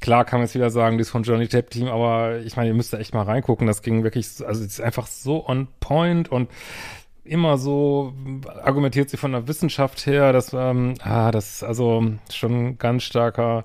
klar 0.00 0.24
kann 0.24 0.40
man 0.40 0.46
jetzt 0.46 0.54
wieder 0.54 0.70
sagen, 0.70 0.98
die 0.98 1.02
ist 1.02 1.10
von 1.10 1.22
Johnny 1.22 1.48
Depp 1.48 1.70
Team, 1.70 1.88
aber 1.88 2.38
ich 2.38 2.56
meine, 2.56 2.68
ihr 2.68 2.74
müsst 2.74 2.92
da 2.92 2.98
echt 2.98 3.14
mal 3.14 3.22
reingucken, 3.22 3.66
das 3.66 3.82
ging 3.82 4.04
wirklich, 4.04 4.26
also 4.44 4.64
es 4.64 4.72
ist 4.72 4.80
einfach 4.80 5.06
so 5.06 5.46
on 5.46 5.68
point 5.80 6.30
und 6.30 6.48
immer 7.24 7.58
so 7.58 8.14
argumentiert 8.62 9.10
sie 9.10 9.16
von 9.16 9.32
der 9.32 9.48
Wissenschaft 9.48 10.06
her, 10.06 10.32
dass, 10.32 10.52
ähm, 10.52 10.94
ah, 11.00 11.30
das 11.30 11.62
also 11.62 12.04
schon 12.32 12.78
ganz 12.78 13.02
starker 13.02 13.64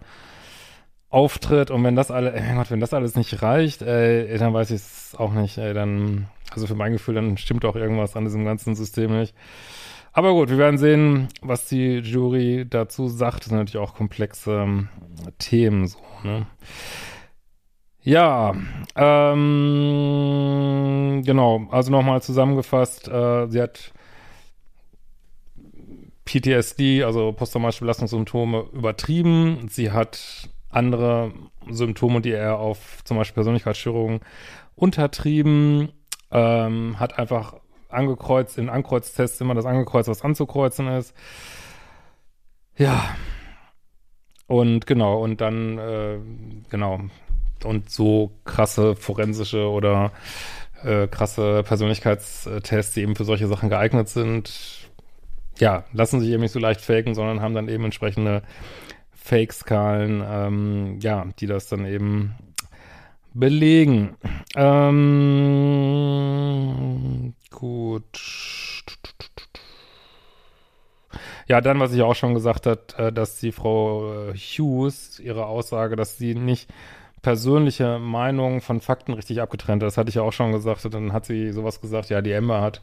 Auftritt. 1.10 1.72
Und 1.72 1.84
wenn 1.84 1.96
das 1.96 2.12
alle, 2.12 2.34
ey 2.34 2.56
Gott, 2.56 2.72
wenn 2.72 2.80
das 2.80 2.94
alles 2.94 3.16
nicht 3.16 3.42
reicht, 3.42 3.82
ey, 3.82 4.38
dann 4.38 4.54
weiß 4.54 4.72
ich 4.72 4.82
es 4.82 5.16
auch 5.18 5.32
nicht, 5.34 5.58
ey, 5.58 5.74
dann, 5.74 6.28
also 6.52 6.68
für 6.68 6.76
mein 6.76 6.92
Gefühl, 6.92 7.16
dann 7.16 7.38
stimmt 7.38 7.66
auch 7.66 7.76
irgendwas 7.76 8.16
an 8.16 8.26
diesem 8.26 8.46
ganzen 8.46 8.76
System 8.76 9.18
nicht. 9.18 9.36
Aber 10.14 10.34
gut, 10.34 10.50
wir 10.50 10.60
werden 10.60 10.78
sehen, 10.78 11.28
was 11.42 11.68
die 11.68 11.98
Jury 11.98 12.68
dazu 12.70 13.08
sagt. 13.08 13.42
Das 13.42 13.50
sind 13.50 13.58
natürlich 13.58 13.78
auch 13.84 13.96
komplexe 13.96 14.52
ähm, 14.52 14.90
Themen 15.40 15.88
so, 15.88 15.98
ne? 16.24 16.46
Ja, 18.06 18.54
ähm, 18.96 19.42
genau, 21.26 21.68
also 21.72 21.90
nochmal 21.90 22.22
zusammengefasst, 22.22 23.08
äh, 23.08 23.48
sie 23.48 23.62
hat 23.62 23.94
PTSD, 26.26 27.04
also 27.04 27.32
posttraumatische 27.32 27.80
Belastungssymptome, 27.82 28.66
übertrieben. 28.74 29.68
Sie 29.70 29.92
hat 29.92 30.50
andere 30.70 31.32
Symptome, 31.70 32.20
die 32.22 32.32
er 32.32 32.60
auf 32.60 33.04
zum 33.06 33.16
Beispiel 33.18 33.36
Persönlichkeitsstörungen 33.36 34.20
untertrieben, 34.76 35.94
ähm, 36.30 37.00
hat 37.00 37.18
einfach 37.18 37.56
angekreuzt, 37.94 38.58
in 38.58 38.70
Ankreuztests 38.70 39.42
immer 39.42 39.56
das 39.56 39.66
angekreuzt, 39.66 40.10
was 40.10 40.24
anzukreuzen 40.24 40.88
ist. 40.88 41.14
Ja. 42.78 43.16
Und 44.48 44.86
genau, 44.88 45.22
und 45.24 45.42
dann, 45.42 45.78
äh, 45.78 46.20
genau, 46.70 47.00
und 47.64 47.90
so 47.90 48.32
krasse 48.46 48.96
forensische 48.96 49.70
oder 49.70 50.12
äh, 50.84 51.08
krasse 51.08 51.64
Persönlichkeitstests, 51.64 52.94
die 52.94 53.02
eben 53.02 53.16
für 53.16 53.26
solche 53.26 53.48
Sachen 53.48 53.70
geeignet 53.70 54.10
sind, 54.10 54.90
ja, 55.60 55.86
lassen 55.94 56.20
sich 56.20 56.30
eben 56.30 56.42
nicht 56.42 56.52
so 56.52 56.60
leicht 56.60 56.82
faken, 56.82 57.16
sondern 57.16 57.42
haben 57.42 57.54
dann 57.54 57.70
eben 57.70 57.86
entsprechende 57.86 58.44
Fake-Skalen, 59.12 60.24
ähm, 60.28 61.00
ja, 61.00 61.26
die 61.40 61.48
das 61.48 61.68
dann 61.68 61.86
eben 61.86 62.36
belegen. 63.34 64.16
Ähm, 64.56 65.34
gut. 67.50 68.04
Ja, 71.48 71.62
dann, 71.62 71.80
was 71.80 71.94
ich 71.94 72.02
auch 72.02 72.16
schon 72.16 72.34
gesagt 72.34 72.66
hat, 72.66 72.98
äh, 72.98 73.12
dass 73.12 73.40
die 73.40 73.52
Frau 73.52 74.30
äh, 74.30 74.34
Hughes 74.34 75.20
ihre 75.20 75.46
Aussage, 75.46 75.96
dass 75.96 76.18
sie 76.18 76.36
nicht 76.36 76.70
persönliche 77.22 78.00
Meinungen 78.00 78.62
von 78.62 78.82
Fakten 78.82 79.14
richtig 79.14 79.42
abgetrennt 79.42 79.82
hat, 79.82 79.88
das 79.88 79.98
hatte 79.98 80.10
ich 80.10 80.16
ja 80.16 80.24
auch 80.24 80.34
schon 80.34 80.52
gesagt, 80.52 80.86
dann 80.94 81.14
hat 81.14 81.26
sie 81.26 81.52
sowas 81.52 81.82
gesagt, 81.82 82.10
ja, 82.10 82.22
die 82.22 82.32
Emma 82.32 82.62
hat 82.62 82.82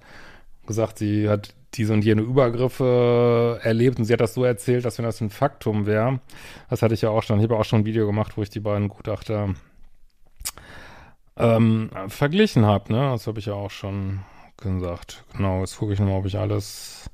gesagt, 0.67 0.99
sie 0.99 1.29
hat 1.29 1.55
diese 1.75 1.93
und 1.93 2.05
jene 2.05 2.23
Übergriffe 2.23 3.61
erlebt 3.63 3.99
und 3.99 4.05
sie 4.05 4.13
hat 4.13 4.21
das 4.21 4.35
so 4.35 4.45
erzählt, 4.45 4.85
dass 4.85 4.99
wenn 4.99 5.05
das 5.05 5.21
ein 5.21 5.31
Faktum 5.31 5.87
wäre, 5.87 6.21
das 6.69 6.83
hatte 6.83 6.95
ich 6.95 7.03
ja 7.03 7.11
auch 7.11 7.23
schon, 7.23 7.39
ich 7.39 7.45
habe 7.45 7.57
auch 7.57 7.65
schon 7.65 7.81
ein 7.81 7.87
Video 7.87 8.07
gemacht, 8.07 8.37
wo 8.37 8.43
ich 8.43 8.51
die 8.51 8.61
beiden 8.61 8.89
Gutachter 8.89 9.55
ähm, 11.41 11.91
verglichen 12.09 12.67
habe, 12.67 12.93
ne? 12.93 13.11
Das 13.11 13.27
habe 13.27 13.39
ich 13.39 13.47
ja 13.47 13.55
auch 13.55 13.71
schon 13.71 14.21
gesagt. 14.57 15.25
Genau, 15.37 15.61
jetzt 15.61 15.79
gucke 15.79 15.93
ich 15.93 15.99
nochmal, 15.99 16.19
ob 16.19 16.27
ich 16.27 16.39
alles 16.39 17.11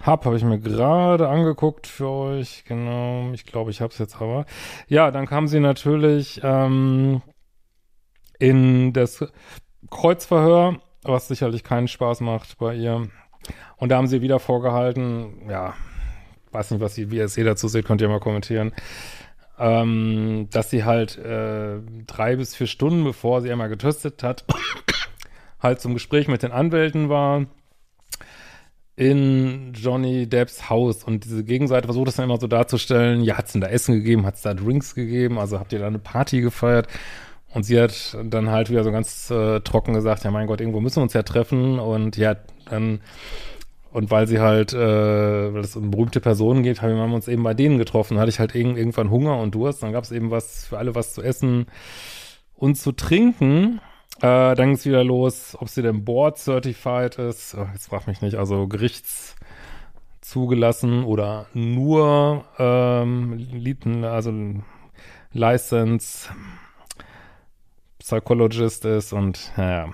hab, 0.00 0.24
habe 0.24 0.36
ich 0.36 0.44
mir 0.44 0.60
gerade 0.60 1.28
angeguckt 1.28 1.86
für 1.86 2.08
euch. 2.08 2.64
Genau, 2.66 3.32
ich 3.32 3.44
glaube, 3.44 3.70
ich 3.70 3.80
habe 3.80 3.92
es 3.92 3.98
jetzt 3.98 4.20
aber. 4.20 4.46
Ja, 4.86 5.10
dann 5.10 5.26
kam 5.26 5.48
sie 5.48 5.60
natürlich 5.60 6.40
ähm, 6.44 7.20
in 8.38 8.92
das 8.92 9.24
Kreuzverhör, 9.90 10.76
was 11.02 11.28
sicherlich 11.28 11.64
keinen 11.64 11.88
Spaß 11.88 12.20
macht 12.20 12.58
bei 12.58 12.74
ihr. 12.74 13.08
Und 13.76 13.88
da 13.90 13.96
haben 13.96 14.06
sie 14.06 14.22
wieder 14.22 14.38
vorgehalten, 14.38 15.48
ja, 15.48 15.74
weiß 16.52 16.70
nicht, 16.70 16.80
was 16.80 16.94
sie, 16.94 17.10
wie 17.10 17.16
ihr 17.16 17.24
es 17.24 17.38
eh 17.38 17.44
dazu 17.44 17.68
seht, 17.68 17.84
könnt 17.84 18.00
ihr 18.00 18.08
mal 18.08 18.20
kommentieren, 18.20 18.72
ähm, 19.58 20.48
dass 20.50 20.70
sie 20.70 20.84
halt 20.84 21.18
äh, 21.18 21.80
drei 22.06 22.36
bis 22.36 22.54
vier 22.54 22.66
Stunden, 22.66 23.04
bevor 23.04 23.40
sie 23.42 23.50
einmal 23.50 23.68
getestet 23.68 24.22
hat, 24.22 24.44
halt 25.60 25.80
zum 25.80 25.94
Gespräch 25.94 26.28
mit 26.28 26.42
den 26.42 26.52
Anwälten 26.52 27.08
war 27.08 27.46
in 28.98 29.74
Johnny 29.74 30.26
Depps 30.28 30.68
Haus 30.68 31.04
und 31.04 31.24
diese 31.24 31.44
Gegenseite 31.44 31.86
versucht 31.86 32.08
das 32.08 32.16
dann 32.16 32.24
immer 32.24 32.40
so 32.40 32.48
darzustellen, 32.48 33.22
ja, 33.22 33.38
hat 33.38 33.46
es 33.46 33.52
denn 33.52 33.60
da 33.60 33.68
Essen 33.68 33.94
gegeben, 33.94 34.26
hat 34.26 34.34
es 34.34 34.42
da 34.42 34.54
Drinks 34.54 34.96
gegeben, 34.96 35.38
also 35.38 35.60
habt 35.60 35.72
ihr 35.72 35.78
da 35.78 35.86
eine 35.86 36.00
Party 36.00 36.40
gefeiert? 36.40 36.88
Und 37.54 37.62
sie 37.62 37.80
hat 37.80 38.16
dann 38.24 38.50
halt 38.50 38.70
wieder 38.70 38.82
so 38.82 38.90
ganz 38.90 39.30
äh, 39.30 39.60
trocken 39.60 39.94
gesagt, 39.94 40.24
ja 40.24 40.32
mein 40.32 40.48
Gott, 40.48 40.60
irgendwo 40.60 40.80
müssen 40.80 40.96
wir 40.96 41.02
uns 41.04 41.12
ja 41.12 41.22
treffen 41.22 41.78
und 41.78 42.16
ja, 42.16 42.36
dann 42.68 43.00
und 43.98 44.12
weil 44.12 44.28
sie 44.28 44.38
halt, 44.38 44.72
äh, 44.72 45.52
weil 45.52 45.60
es 45.60 45.74
um 45.74 45.90
berühmte 45.90 46.20
Personen 46.20 46.62
geht, 46.62 46.82
haben 46.82 46.94
wir 46.94 47.12
uns 47.12 47.26
eben 47.26 47.42
bei 47.42 47.52
denen 47.52 47.78
getroffen. 47.78 48.14
Da 48.14 48.20
hatte 48.20 48.30
ich 48.30 48.38
halt 48.38 48.54
irg 48.54 48.76
irgendwann 48.76 49.10
Hunger 49.10 49.38
und 49.38 49.56
Durst. 49.56 49.82
Dann 49.82 49.92
gab 49.92 50.04
es 50.04 50.12
eben 50.12 50.30
was 50.30 50.66
für 50.66 50.78
alle 50.78 50.94
was 50.94 51.14
zu 51.14 51.20
essen 51.20 51.66
und 52.54 52.76
zu 52.76 52.92
trinken. 52.92 53.80
Äh, 54.18 54.54
dann 54.54 54.70
geht's 54.70 54.86
wieder 54.86 55.02
los, 55.02 55.56
ob 55.58 55.68
sie 55.68 55.82
denn 55.82 56.04
Board 56.04 56.38
Certified 56.38 57.16
ist. 57.16 57.56
Oh, 57.56 57.66
jetzt 57.72 57.88
frag 57.88 58.06
mich 58.06 58.22
nicht, 58.22 58.36
also 58.36 58.68
Gerichts 58.68 59.34
zugelassen 60.20 61.02
oder 61.02 61.46
nur 61.52 62.44
ähm, 62.56 64.04
also 64.04 64.32
License 65.32 66.28
Psychologist 67.98 68.84
ist 68.84 69.12
und 69.12 69.52
naja, 69.56 69.88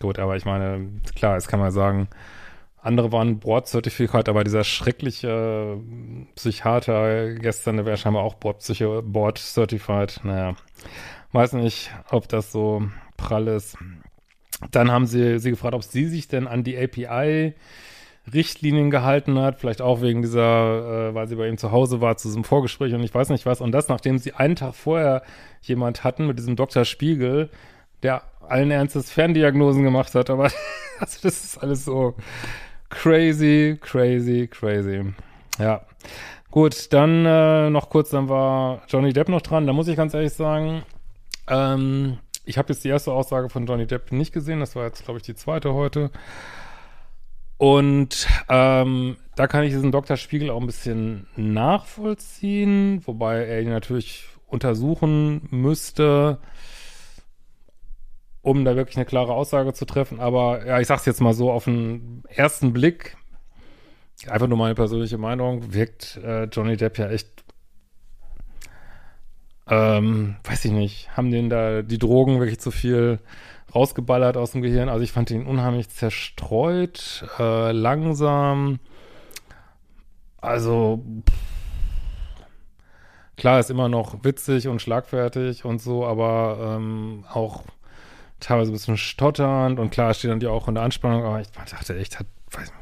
gut, 0.00 0.18
aber 0.18 0.36
ich 0.36 0.46
meine, 0.46 0.88
klar, 1.14 1.34
jetzt 1.34 1.48
kann 1.48 1.60
man 1.60 1.72
sagen, 1.72 2.08
andere 2.82 3.12
waren 3.12 3.38
Board-Zertifikat, 3.38 4.28
aber 4.28 4.44
dieser 4.44 4.64
schreckliche 4.64 5.78
Psychiater 6.34 7.34
gestern, 7.34 7.76
der 7.76 7.86
wäre 7.86 7.96
scheinbar 7.96 8.22
auch 8.22 8.34
Board-Certified. 8.34 10.20
Naja, 10.24 10.56
weiß 11.32 11.54
nicht, 11.54 11.90
ob 12.10 12.28
das 12.28 12.52
so 12.52 12.82
prall 13.16 13.48
ist. 13.48 13.76
Dann 14.70 14.90
haben 14.90 15.06
sie 15.06 15.38
sie 15.38 15.50
gefragt, 15.50 15.74
ob 15.74 15.84
sie 15.84 16.06
sich 16.06 16.28
denn 16.28 16.46
an 16.46 16.64
die 16.64 16.76
API 16.76 17.54
Richtlinien 18.32 18.90
gehalten 18.90 19.38
hat, 19.38 19.60
vielleicht 19.60 19.80
auch 19.80 20.02
wegen 20.02 20.22
dieser, 20.22 21.10
äh, 21.10 21.14
weil 21.14 21.26
sie 21.26 21.36
bei 21.36 21.48
ihm 21.48 21.58
zu 21.58 21.72
Hause 21.72 22.00
war, 22.00 22.16
zu 22.16 22.28
diesem 22.28 22.44
Vorgespräch 22.44 22.92
und 22.94 23.02
ich 23.02 23.14
weiß 23.14 23.30
nicht 23.30 23.46
was. 23.46 23.60
Und 23.60 23.72
das, 23.72 23.88
nachdem 23.88 24.18
sie 24.18 24.34
einen 24.34 24.56
Tag 24.56 24.74
vorher 24.74 25.22
jemand 25.62 26.04
hatten 26.04 26.26
mit 26.26 26.38
diesem 26.38 26.56
Dr. 26.56 26.84
Spiegel, 26.84 27.50
der 28.02 28.22
allen 28.46 28.70
Ernstes 28.70 29.10
Ferndiagnosen 29.10 29.82
gemacht 29.82 30.14
hat, 30.14 30.30
aber 30.30 30.44
also 30.98 31.18
das 31.22 31.44
ist 31.44 31.58
alles 31.62 31.84
so 31.84 32.14
crazy, 32.90 33.78
crazy, 33.80 34.46
crazy. 34.46 35.14
Ja. 35.58 35.82
Gut, 36.50 36.92
dann 36.92 37.24
äh, 37.24 37.70
noch 37.70 37.88
kurz, 37.90 38.10
dann 38.10 38.28
war 38.28 38.82
Johnny 38.88 39.12
Depp 39.12 39.28
noch 39.28 39.40
dran. 39.40 39.66
Da 39.66 39.72
muss 39.72 39.88
ich 39.88 39.96
ganz 39.96 40.14
ehrlich 40.14 40.32
sagen, 40.32 40.82
ähm, 41.48 42.18
ich 42.44 42.58
habe 42.58 42.72
jetzt 42.72 42.84
die 42.84 42.88
erste 42.88 43.12
Aussage 43.12 43.48
von 43.48 43.66
Johnny 43.66 43.86
Depp 43.86 44.12
nicht 44.12 44.32
gesehen. 44.32 44.60
Das 44.60 44.74
war 44.74 44.84
jetzt, 44.84 45.04
glaube 45.04 45.18
ich, 45.18 45.22
die 45.22 45.34
zweite 45.34 45.72
heute. 45.72 46.10
Und 47.56 48.26
ähm, 48.48 49.16
da 49.36 49.46
kann 49.46 49.64
ich 49.64 49.72
diesen 49.72 49.92
Dr. 49.92 50.16
Spiegel 50.16 50.50
auch 50.50 50.60
ein 50.60 50.66
bisschen 50.66 51.26
nachvollziehen, 51.36 53.02
wobei 53.06 53.44
er 53.44 53.60
ihn 53.60 53.68
natürlich 53.68 54.24
untersuchen 54.46 55.46
müsste. 55.50 56.38
Um 58.42 58.64
da 58.64 58.76
wirklich 58.76 58.96
eine 58.96 59.06
klare 59.06 59.34
Aussage 59.34 59.72
zu 59.72 59.84
treffen. 59.84 60.20
Aber 60.20 60.64
ja, 60.66 60.80
ich 60.80 60.86
sag's 60.86 61.06
jetzt 61.06 61.20
mal 61.20 61.34
so, 61.34 61.50
auf 61.50 61.64
den 61.64 62.22
ersten 62.28 62.72
Blick, 62.72 63.16
einfach 64.26 64.46
nur 64.46 64.58
meine 64.58 64.74
persönliche 64.74 65.18
Meinung, 65.18 65.72
wirkt 65.72 66.18
äh, 66.22 66.44
Johnny 66.44 66.76
Depp 66.76 66.98
ja 66.98 67.08
echt, 67.10 67.44
ähm, 69.68 70.36
weiß 70.44 70.64
ich 70.64 70.72
nicht, 70.72 71.16
haben 71.16 71.30
den 71.30 71.50
da 71.50 71.82
die 71.82 71.98
Drogen 71.98 72.40
wirklich 72.40 72.60
zu 72.60 72.70
viel 72.70 73.20
rausgeballert 73.74 74.36
aus 74.36 74.52
dem 74.52 74.62
Gehirn. 74.62 74.88
Also 74.88 75.04
ich 75.04 75.12
fand 75.12 75.30
ihn 75.30 75.46
unheimlich 75.46 75.88
zerstreut, 75.90 77.24
äh, 77.38 77.72
langsam. 77.72 78.80
Also 80.40 81.04
klar, 83.36 83.60
ist 83.60 83.70
immer 83.70 83.88
noch 83.88 84.24
witzig 84.24 84.68
und 84.68 84.82
schlagfertig 84.82 85.64
und 85.64 85.80
so, 85.80 86.04
aber 86.04 86.76
ähm, 86.76 87.24
auch 87.32 87.64
teilweise 88.40 88.70
ein 88.70 88.74
bisschen 88.74 88.96
stotternd 88.96 89.78
und 89.78 89.90
klar 89.90 90.14
steht 90.14 90.30
dann 90.30 90.40
ja 90.40 90.50
auch 90.50 90.68
in 90.68 90.74
der 90.74 90.84
Anspannung, 90.84 91.24
aber 91.24 91.40
ich 91.40 91.50
dachte 91.50 91.98
echt, 91.98 92.18
hat, 92.18 92.26
weiß, 92.50 92.72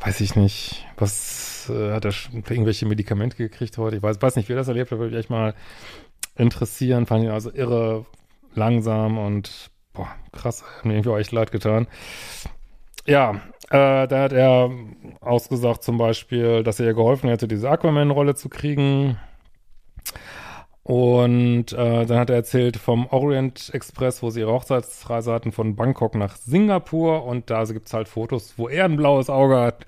weiß 0.00 0.20
ich 0.20 0.36
nicht, 0.36 0.86
was 0.96 1.70
äh, 1.70 1.92
hat 1.92 2.04
er 2.04 2.12
irgendwelche 2.32 2.86
Medikamente 2.86 3.36
gekriegt 3.36 3.78
heute? 3.78 3.96
Ich 3.96 4.02
weiß, 4.02 4.20
weiß 4.20 4.36
nicht, 4.36 4.48
wie 4.48 4.52
er 4.52 4.56
das 4.56 4.68
erlebt 4.68 4.90
hat, 4.90 4.98
würde 4.98 5.10
mich 5.10 5.20
echt 5.20 5.30
mal 5.30 5.54
interessieren. 6.36 7.06
Fand 7.06 7.24
ihn 7.24 7.30
also 7.30 7.52
irre 7.52 8.06
langsam 8.54 9.18
und 9.18 9.70
boah, 9.92 10.08
krass, 10.32 10.62
hat 10.62 10.84
mir 10.84 10.94
irgendwie 10.94 11.10
auch 11.10 11.18
echt 11.18 11.32
leid 11.32 11.52
getan. 11.52 11.86
Ja, 13.06 13.40
äh, 13.70 14.06
da 14.06 14.22
hat 14.22 14.32
er 14.32 14.70
ausgesagt 15.20 15.82
zum 15.82 15.98
Beispiel, 15.98 16.62
dass 16.62 16.78
er 16.78 16.86
ihr 16.86 16.94
geholfen 16.94 17.28
hätte, 17.28 17.48
diese 17.48 17.68
Aquaman-Rolle 17.68 18.34
zu 18.34 18.48
kriegen. 18.48 19.18
Und 20.84 21.72
äh, 21.72 22.06
dann 22.06 22.18
hat 22.18 22.28
er 22.28 22.34
erzählt 22.34 22.76
vom 22.76 23.06
Orient 23.06 23.70
Express, 23.72 24.20
wo 24.20 24.30
sie 24.30 24.40
ihre 24.40 24.52
Hochzeitsreise 24.52 25.32
hatten 25.32 25.52
von 25.52 25.76
Bangkok 25.76 26.16
nach 26.16 26.34
Singapur. 26.34 27.24
Und 27.24 27.50
da 27.50 27.58
also 27.58 27.72
gibt's 27.72 27.94
halt 27.94 28.08
Fotos, 28.08 28.54
wo 28.56 28.68
er 28.68 28.86
ein 28.86 28.96
blaues 28.96 29.30
Auge 29.30 29.60
hat. 29.60 29.86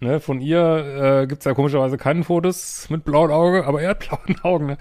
Ne? 0.00 0.18
Von 0.18 0.40
ihr 0.40 1.22
äh, 1.22 1.26
gibt's 1.28 1.44
ja 1.44 1.54
komischerweise 1.54 1.96
keine 1.96 2.24
Fotos 2.24 2.90
mit 2.90 3.04
blauem 3.04 3.30
Auge, 3.30 3.66
aber 3.66 3.82
er 3.82 3.90
hat 3.90 4.00
blauen 4.08 4.40
Augen. 4.42 4.66
Ne? 4.66 4.78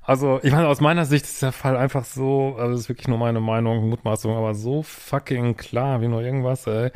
Also 0.00 0.40
ich 0.42 0.52
meine, 0.52 0.66
aus 0.66 0.80
meiner 0.80 1.04
Sicht 1.04 1.26
ist 1.26 1.42
der 1.42 1.52
Fall 1.52 1.76
einfach 1.76 2.04
so, 2.04 2.56
also 2.58 2.72
das 2.72 2.80
ist 2.80 2.88
wirklich 2.88 3.08
nur 3.08 3.18
meine 3.18 3.40
Meinung, 3.40 3.90
Mutmaßung, 3.90 4.34
aber 4.34 4.54
so 4.54 4.82
fucking 4.82 5.58
klar 5.58 6.00
wie 6.00 6.08
nur 6.08 6.22
irgendwas, 6.22 6.66
ey. 6.66 6.90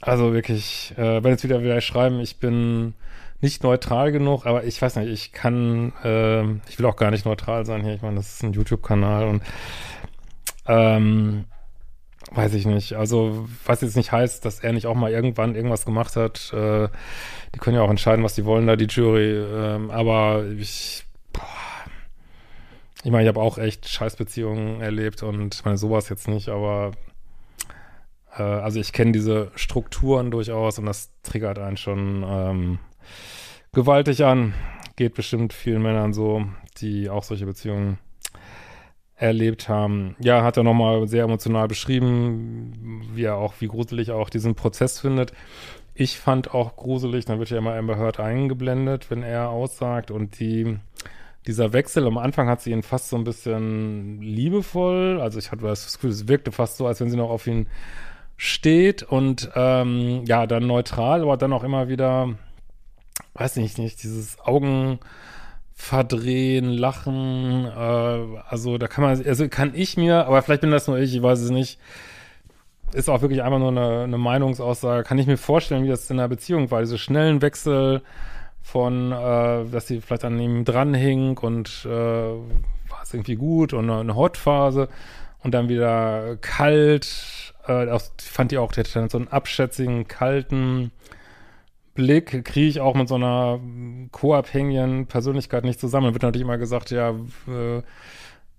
Also 0.00 0.32
wirklich, 0.32 0.94
äh, 0.96 1.22
wenn 1.22 1.32
jetzt 1.32 1.44
wieder 1.44 1.62
wieder 1.62 1.80
schreiben, 1.82 2.20
ich 2.20 2.38
bin 2.38 2.94
nicht 3.40 3.62
neutral 3.62 4.12
genug, 4.12 4.46
aber 4.46 4.64
ich 4.64 4.80
weiß 4.80 4.96
nicht, 4.96 5.08
ich 5.08 5.32
kann, 5.32 5.92
äh, 6.02 6.42
ich 6.68 6.78
will 6.78 6.86
auch 6.86 6.96
gar 6.96 7.10
nicht 7.10 7.24
neutral 7.24 7.64
sein 7.64 7.84
hier. 7.84 7.94
Ich 7.94 8.02
meine, 8.02 8.16
das 8.16 8.34
ist 8.34 8.42
ein 8.42 8.52
YouTube-Kanal 8.52 9.28
und 9.28 9.42
ähm, 10.66 11.44
weiß 12.32 12.54
ich 12.54 12.66
nicht. 12.66 12.94
Also, 12.94 13.48
was 13.64 13.80
jetzt 13.80 13.96
nicht 13.96 14.12
heißt, 14.12 14.44
dass 14.44 14.60
er 14.60 14.72
nicht 14.72 14.86
auch 14.86 14.94
mal 14.94 15.12
irgendwann 15.12 15.54
irgendwas 15.54 15.84
gemacht 15.84 16.16
hat. 16.16 16.52
Äh, 16.52 16.88
die 17.54 17.58
können 17.58 17.76
ja 17.76 17.82
auch 17.82 17.90
entscheiden, 17.90 18.24
was 18.24 18.34
sie 18.34 18.44
wollen, 18.44 18.66
da 18.66 18.76
die 18.76 18.86
Jury. 18.86 19.32
Ähm, 19.32 19.90
aber 19.90 20.44
ich, 20.58 21.04
boah, 21.32 21.42
ich 23.04 23.10
meine, 23.10 23.22
ich 23.22 23.28
habe 23.28 23.40
auch 23.40 23.58
echt 23.58 23.88
Scheißbeziehungen 23.88 24.80
erlebt 24.80 25.22
und 25.22 25.54
ich 25.54 25.64
meine, 25.64 25.78
sowas 25.78 26.08
jetzt 26.08 26.28
nicht, 26.28 26.48
aber 26.48 26.90
äh, 28.36 28.42
also 28.42 28.80
ich 28.80 28.92
kenne 28.92 29.12
diese 29.12 29.52
Strukturen 29.54 30.30
durchaus 30.30 30.78
und 30.78 30.86
das 30.86 31.10
triggert 31.22 31.58
einen 31.58 31.76
schon 31.76 32.24
ähm, 32.26 32.78
gewaltig 33.72 34.24
an. 34.24 34.54
Geht 34.96 35.14
bestimmt 35.14 35.52
vielen 35.52 35.82
Männern 35.82 36.12
so, 36.12 36.44
die 36.80 37.08
auch 37.08 37.22
solche 37.22 37.46
Beziehungen 37.46 37.98
erlebt 39.18 39.68
haben. 39.68 40.16
Ja, 40.20 40.42
hat 40.42 40.56
er 40.56 40.62
nochmal 40.62 41.06
sehr 41.08 41.24
emotional 41.24 41.68
beschrieben, 41.68 43.02
wie 43.14 43.24
er 43.24 43.36
auch, 43.36 43.54
wie 43.58 43.66
gruselig 43.66 44.08
er 44.08 44.16
auch 44.16 44.30
diesen 44.30 44.54
Prozess 44.54 45.00
findet. 45.00 45.32
Ich 45.94 46.18
fand 46.18 46.54
auch 46.54 46.76
gruselig, 46.76 47.24
dann 47.24 47.40
wird 47.40 47.50
ja 47.50 47.58
immer 47.58 47.74
Amber 47.74 47.96
Heard 47.96 48.20
eingeblendet, 48.20 49.10
wenn 49.10 49.24
er 49.24 49.50
aussagt 49.50 50.12
und 50.12 50.38
die, 50.38 50.78
dieser 51.48 51.72
Wechsel, 51.72 52.06
am 52.06 52.18
Anfang 52.18 52.48
hat 52.48 52.60
sie 52.60 52.70
ihn 52.70 52.84
fast 52.84 53.08
so 53.08 53.16
ein 53.16 53.24
bisschen 53.24 54.22
liebevoll, 54.22 55.20
also 55.20 55.40
ich 55.40 55.50
hatte 55.50 55.64
das 55.64 55.94
Gefühl, 55.94 56.10
es 56.10 56.28
wirkte 56.28 56.52
fast 56.52 56.76
so, 56.76 56.86
als 56.86 57.00
wenn 57.00 57.10
sie 57.10 57.16
noch 57.16 57.30
auf 57.30 57.48
ihn 57.48 57.66
steht 58.36 59.02
und 59.02 59.50
ähm, 59.56 60.22
ja, 60.24 60.46
dann 60.46 60.68
neutral, 60.68 61.22
aber 61.22 61.36
dann 61.36 61.52
auch 61.52 61.64
immer 61.64 61.88
wieder 61.88 62.36
weiß 63.38 63.56
nicht, 63.56 63.78
nicht, 63.78 64.02
dieses 64.02 64.38
Augen 64.40 64.98
verdrehen, 65.74 66.70
lachen, 66.70 67.64
äh, 67.64 68.40
also 68.48 68.78
da 68.78 68.88
kann 68.88 69.04
man, 69.04 69.24
also 69.24 69.48
kann 69.48 69.72
ich 69.74 69.96
mir, 69.96 70.26
aber 70.26 70.42
vielleicht 70.42 70.62
bin 70.62 70.72
das 70.72 70.88
nur 70.88 70.98
ich, 70.98 71.14
ich 71.14 71.22
weiß 71.22 71.40
es 71.40 71.50
nicht, 71.50 71.78
ist 72.92 73.08
auch 73.08 73.22
wirklich 73.22 73.42
einfach 73.42 73.60
nur 73.60 73.68
eine, 73.68 74.02
eine 74.02 74.18
Meinungsaussage, 74.18 75.04
kann 75.04 75.18
ich 75.18 75.26
mir 75.26 75.36
vorstellen, 75.36 75.84
wie 75.84 75.88
das 75.88 76.10
in 76.10 76.18
einer 76.18 76.28
Beziehung 76.28 76.70
war, 76.70 76.80
diese 76.80 76.98
schnellen 76.98 77.42
Wechsel 77.42 78.02
von, 78.60 79.12
äh, 79.12 79.66
dass 79.70 79.86
sie 79.86 80.00
vielleicht 80.00 80.24
an 80.24 80.38
ihm 80.40 80.64
dranhing 80.64 81.38
und 81.38 81.86
äh, 81.86 81.88
war 81.88 83.02
es 83.02 83.14
irgendwie 83.14 83.36
gut 83.36 83.72
und 83.72 83.88
eine, 83.88 84.00
eine 84.00 84.16
Hot-Phase 84.16 84.88
und 85.44 85.54
dann 85.54 85.68
wieder 85.68 86.36
kalt, 86.40 87.54
äh, 87.68 87.88
auch, 87.88 88.02
fand 88.18 88.50
die 88.50 88.58
auch, 88.58 88.72
der 88.72 88.84
hatte 88.84 89.08
so 89.08 89.18
einen 89.18 89.28
abschätzigen, 89.28 90.08
kalten, 90.08 90.90
Blick 91.98 92.44
kriege 92.44 92.68
ich 92.68 92.78
auch 92.78 92.94
mit 92.94 93.08
so 93.08 93.16
einer 93.16 93.58
co-abhängigen 94.12 95.06
Persönlichkeit 95.06 95.64
nicht 95.64 95.80
zusammen. 95.80 96.04
Dann 96.04 96.14
wird 96.14 96.22
natürlich 96.22 96.44
immer 96.44 96.56
gesagt, 96.56 96.92
ja, 96.92 97.10
äh, 97.10 97.82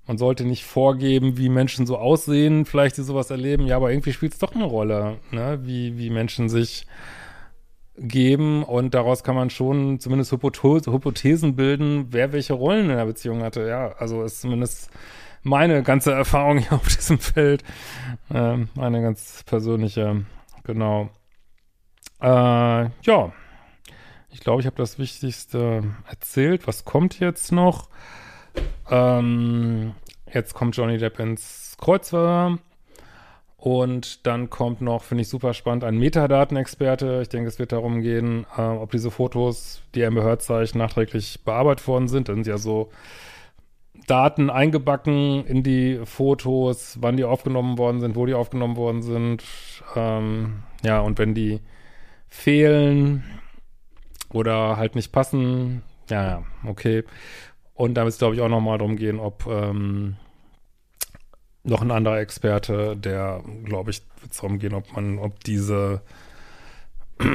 man 0.05 0.17
sollte 0.17 0.43
nicht 0.43 0.65
vorgeben, 0.65 1.37
wie 1.37 1.47
Menschen 1.47 1.85
so 1.85 1.97
aussehen, 1.97 2.65
vielleicht 2.65 2.97
die 2.97 3.01
sowas 3.01 3.31
erleben. 3.31 3.65
Ja, 3.65 3.77
aber 3.77 3.91
irgendwie 3.91 4.11
spielt 4.11 4.33
es 4.33 4.39
doch 4.39 4.53
eine 4.53 4.65
Rolle, 4.65 5.19
ne? 5.31 5.57
wie, 5.63 5.97
wie 5.97 6.09
Menschen 6.09 6.49
sich 6.49 6.85
geben 7.97 8.63
und 8.63 8.93
daraus 8.93 9.23
kann 9.23 9.35
man 9.35 9.49
schon 9.49 10.01
zumindest 10.01 10.33
Hypothesen 10.33 11.55
bilden, 11.55 12.07
wer 12.09 12.33
welche 12.33 12.55
Rollen 12.55 12.89
in 12.89 12.97
der 12.97 13.05
Beziehung 13.05 13.41
hatte. 13.41 13.65
Ja, 13.69 13.93
also 13.99 14.21
ist 14.23 14.41
zumindest 14.41 14.89
meine 15.43 15.81
ganze 15.81 16.11
Erfahrung 16.11 16.57
hier 16.57 16.73
auf 16.73 16.89
diesem 16.89 17.19
Feld, 17.19 17.63
ähm, 18.33 18.67
eine 18.77 19.01
ganz 19.01 19.43
persönliche, 19.45 20.25
genau. 20.65 21.09
Äh, 22.21 22.25
ja, 22.27 23.33
ich 24.31 24.39
glaube, 24.41 24.61
ich 24.61 24.65
habe 24.65 24.75
das 24.75 24.99
Wichtigste 24.99 25.83
erzählt. 26.07 26.67
Was 26.67 26.85
kommt 26.85 27.19
jetzt 27.19 27.51
noch? 27.51 27.89
Ähm, 28.89 29.93
jetzt 30.31 30.53
kommt 30.53 30.75
Johnny 30.75 30.97
Depp 30.97 31.19
ins 31.19 31.75
Kreuzfeuer. 31.79 32.59
Und 33.57 34.25
dann 34.25 34.49
kommt 34.49 34.79
noch, 34.79 35.03
finde 35.03 35.23
ich 35.23 35.27
super 35.27 35.53
spannend, 35.53 35.83
ein 35.83 35.97
Metadatenexperte. 35.97 37.19
Ich 37.21 37.27
denke, 37.27 37.49
es 37.49 37.59
wird 37.59 37.73
darum 37.73 38.01
gehen, 38.01 38.45
äh, 38.57 38.61
ob 38.61 38.91
diese 38.91 39.11
Fotos, 39.11 39.81
die 39.95 40.05
Heard 40.05 40.41
zeigt, 40.41 40.75
nachträglich 40.75 41.43
bearbeitet 41.43 41.85
worden 41.85 42.07
sind. 42.07 42.29
Da 42.29 42.33
sind 42.35 42.47
ja 42.47 42.57
so 42.57 42.89
Daten 44.07 44.49
eingebacken 44.49 45.45
in 45.45 45.61
die 45.63 45.99
Fotos, 46.05 46.97
wann 47.01 47.17
die 47.17 47.25
aufgenommen 47.25 47.77
worden 47.77 47.99
sind, 47.99 48.15
wo 48.15 48.25
die 48.25 48.33
aufgenommen 48.33 48.77
worden 48.77 49.01
sind. 49.01 49.43
Ähm, 49.93 50.63
ja, 50.81 51.01
und 51.01 51.19
wenn 51.19 51.33
die 51.33 51.59
fehlen 52.29 53.23
oder 54.31 54.77
halt 54.77 54.95
nicht 54.95 55.11
passen. 55.11 55.83
Ja, 56.09 56.43
okay. 56.65 57.03
Und 57.73 57.95
da 57.95 58.03
wird 58.03 58.13
es, 58.13 58.19
glaube 58.19 58.35
ich, 58.35 58.41
auch 58.41 58.49
nochmal 58.49 58.77
darum 58.77 58.95
gehen, 58.97 59.19
ob 59.19 59.45
ähm, 59.47 60.15
noch 61.63 61.81
ein 61.81 61.91
anderer 61.91 62.19
Experte, 62.19 62.95
der, 62.97 63.43
glaube 63.63 63.91
ich, 63.91 64.01
wird 64.21 64.31
es 64.31 64.37
darum 64.37 64.59
gehen, 64.59 64.73
ob 64.73 64.91
man, 64.93 65.19
ob 65.19 65.43
diese 65.43 66.01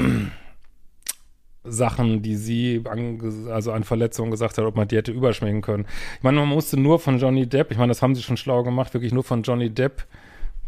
Sachen, 1.65 2.23
die 2.23 2.37
sie 2.37 2.83
an, 2.85 3.49
also 3.51 3.73
an 3.73 3.85
Verletzungen 3.85 4.31
gesagt 4.31 4.59
hat, 4.59 4.65
ob 4.65 4.77
man 4.77 4.89
die 4.89 4.97
hätte 4.97 5.13
überschminken 5.13 5.63
können. 5.63 5.87
Ich 6.19 6.23
meine, 6.23 6.41
man 6.41 6.49
musste 6.49 6.79
nur 6.79 6.99
von 6.99 7.19
Johnny 7.19 7.47
Depp, 7.47 7.71
ich 7.71 7.79
meine, 7.79 7.91
das 7.91 8.03
haben 8.03 8.15
sie 8.15 8.23
schon 8.23 8.37
schlau 8.37 8.63
gemacht, 8.63 8.93
wirklich 8.93 9.13
nur 9.13 9.25
von 9.25 9.43
Johnny 9.43 9.71
Depp, 9.71 10.07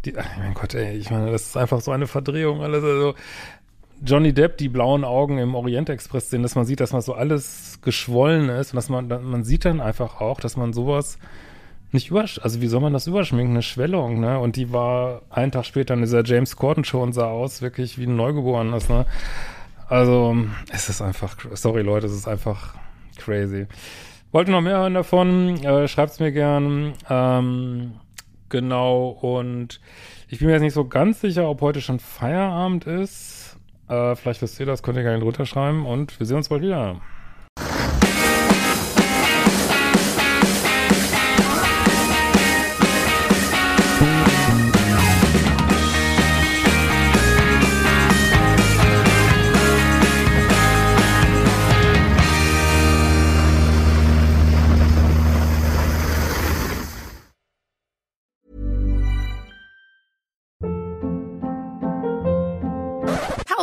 die, 0.05 0.17
ach, 0.17 0.37
mein 0.39 0.55
Gott, 0.55 0.75
ey, 0.75 0.97
ich 0.97 1.11
meine, 1.11 1.31
das 1.31 1.49
ist 1.49 1.57
einfach 1.57 1.81
so 1.81 1.91
eine 1.91 2.07
Verdrehung, 2.07 2.63
alles, 2.63 2.83
also 2.83 3.15
Johnny 4.05 4.33
Depp 4.33 4.59
die 4.59 4.69
blauen 4.69 5.05
Augen 5.05 5.39
im 5.39 5.55
Orient 5.55 5.89
Express 5.89 6.31
sehen, 6.31 6.43
dass 6.43 6.55
man 6.55 6.65
sieht, 6.65 6.81
dass 6.81 6.93
man 6.93 7.03
so 7.03 7.15
alles 7.15 7.79
geschwollen 7.83 8.49
ist 8.49 8.73
und 8.73 8.77
dass 8.77 8.89
man, 8.89 9.09
man 9.09 9.45
sieht 9.45 9.65
dann 9.65 9.81
einfach 9.81 10.21
auch, 10.21 10.41
dass 10.41 10.57
man 10.57 10.73
sowas 10.73 11.19
nicht 11.93 12.11
übersch, 12.11 12.41
also 12.43 12.61
wie 12.61 12.67
soll 12.67 12.81
man 12.81 12.93
das 12.93 13.07
überschminken, 13.07 13.55
eine 13.55 13.63
Schwellung, 13.63 14.21
ne? 14.21 14.39
Und 14.39 14.57
die 14.57 14.73
war 14.73 15.23
einen 15.31 15.53
Tag 15.53 15.65
später 15.65 15.95
in 15.95 16.01
dieser 16.01 16.25
James 16.25 16.57
Corden 16.57 16.85
Show 16.85 17.03
und 17.03 17.13
sah 17.13 17.29
aus 17.29 17.63
wirklich 17.63 17.99
wie 17.99 18.07
ein 18.07 18.17
Neugeborenes, 18.17 18.89
ne? 18.89 19.07
Also, 19.89 20.37
es 20.73 20.89
ist 20.89 21.01
einfach, 21.01 21.37
sorry 21.55 21.83
Leute, 21.83 22.07
es 22.07 22.13
ist 22.13 22.27
einfach 22.27 22.75
crazy. 23.17 23.67
Wollt 24.33 24.49
ihr 24.49 24.53
noch 24.53 24.61
mehr 24.61 24.79
hören 24.79 24.95
davon? 24.95 25.65
Äh, 25.65 25.87
schreibt's 25.87 26.19
mir 26.19 26.33
gern. 26.33 26.95
Ähm, 27.09 27.93
genau, 28.49 29.09
und 29.09 29.81
ich 30.29 30.41
bin 30.41 30.49
mir 30.49 30.55
jetzt 30.55 30.63
nicht 30.63 30.75
so 30.75 30.87
ganz 30.87 31.21
sicher, 31.21 31.49
ob 31.49 31.61
heute 31.61 31.81
schon 31.81 32.01
Feierabend 32.01 32.85
ist. 32.85 33.36
Äh, 33.89 34.17
vielleicht 34.17 34.43
wisst 34.43 34.59
ihr 34.59 34.67
das, 34.67 34.83
könnt 34.83 34.97
ihr 34.99 35.05
gerne 35.05 35.21
drunter 35.21 35.47
schreiben 35.47 35.87
und 35.87 36.19
wir 36.19 36.27
sehen 36.27 36.39
uns 36.39 36.49
bald 36.49 36.63
wieder. 36.63 37.01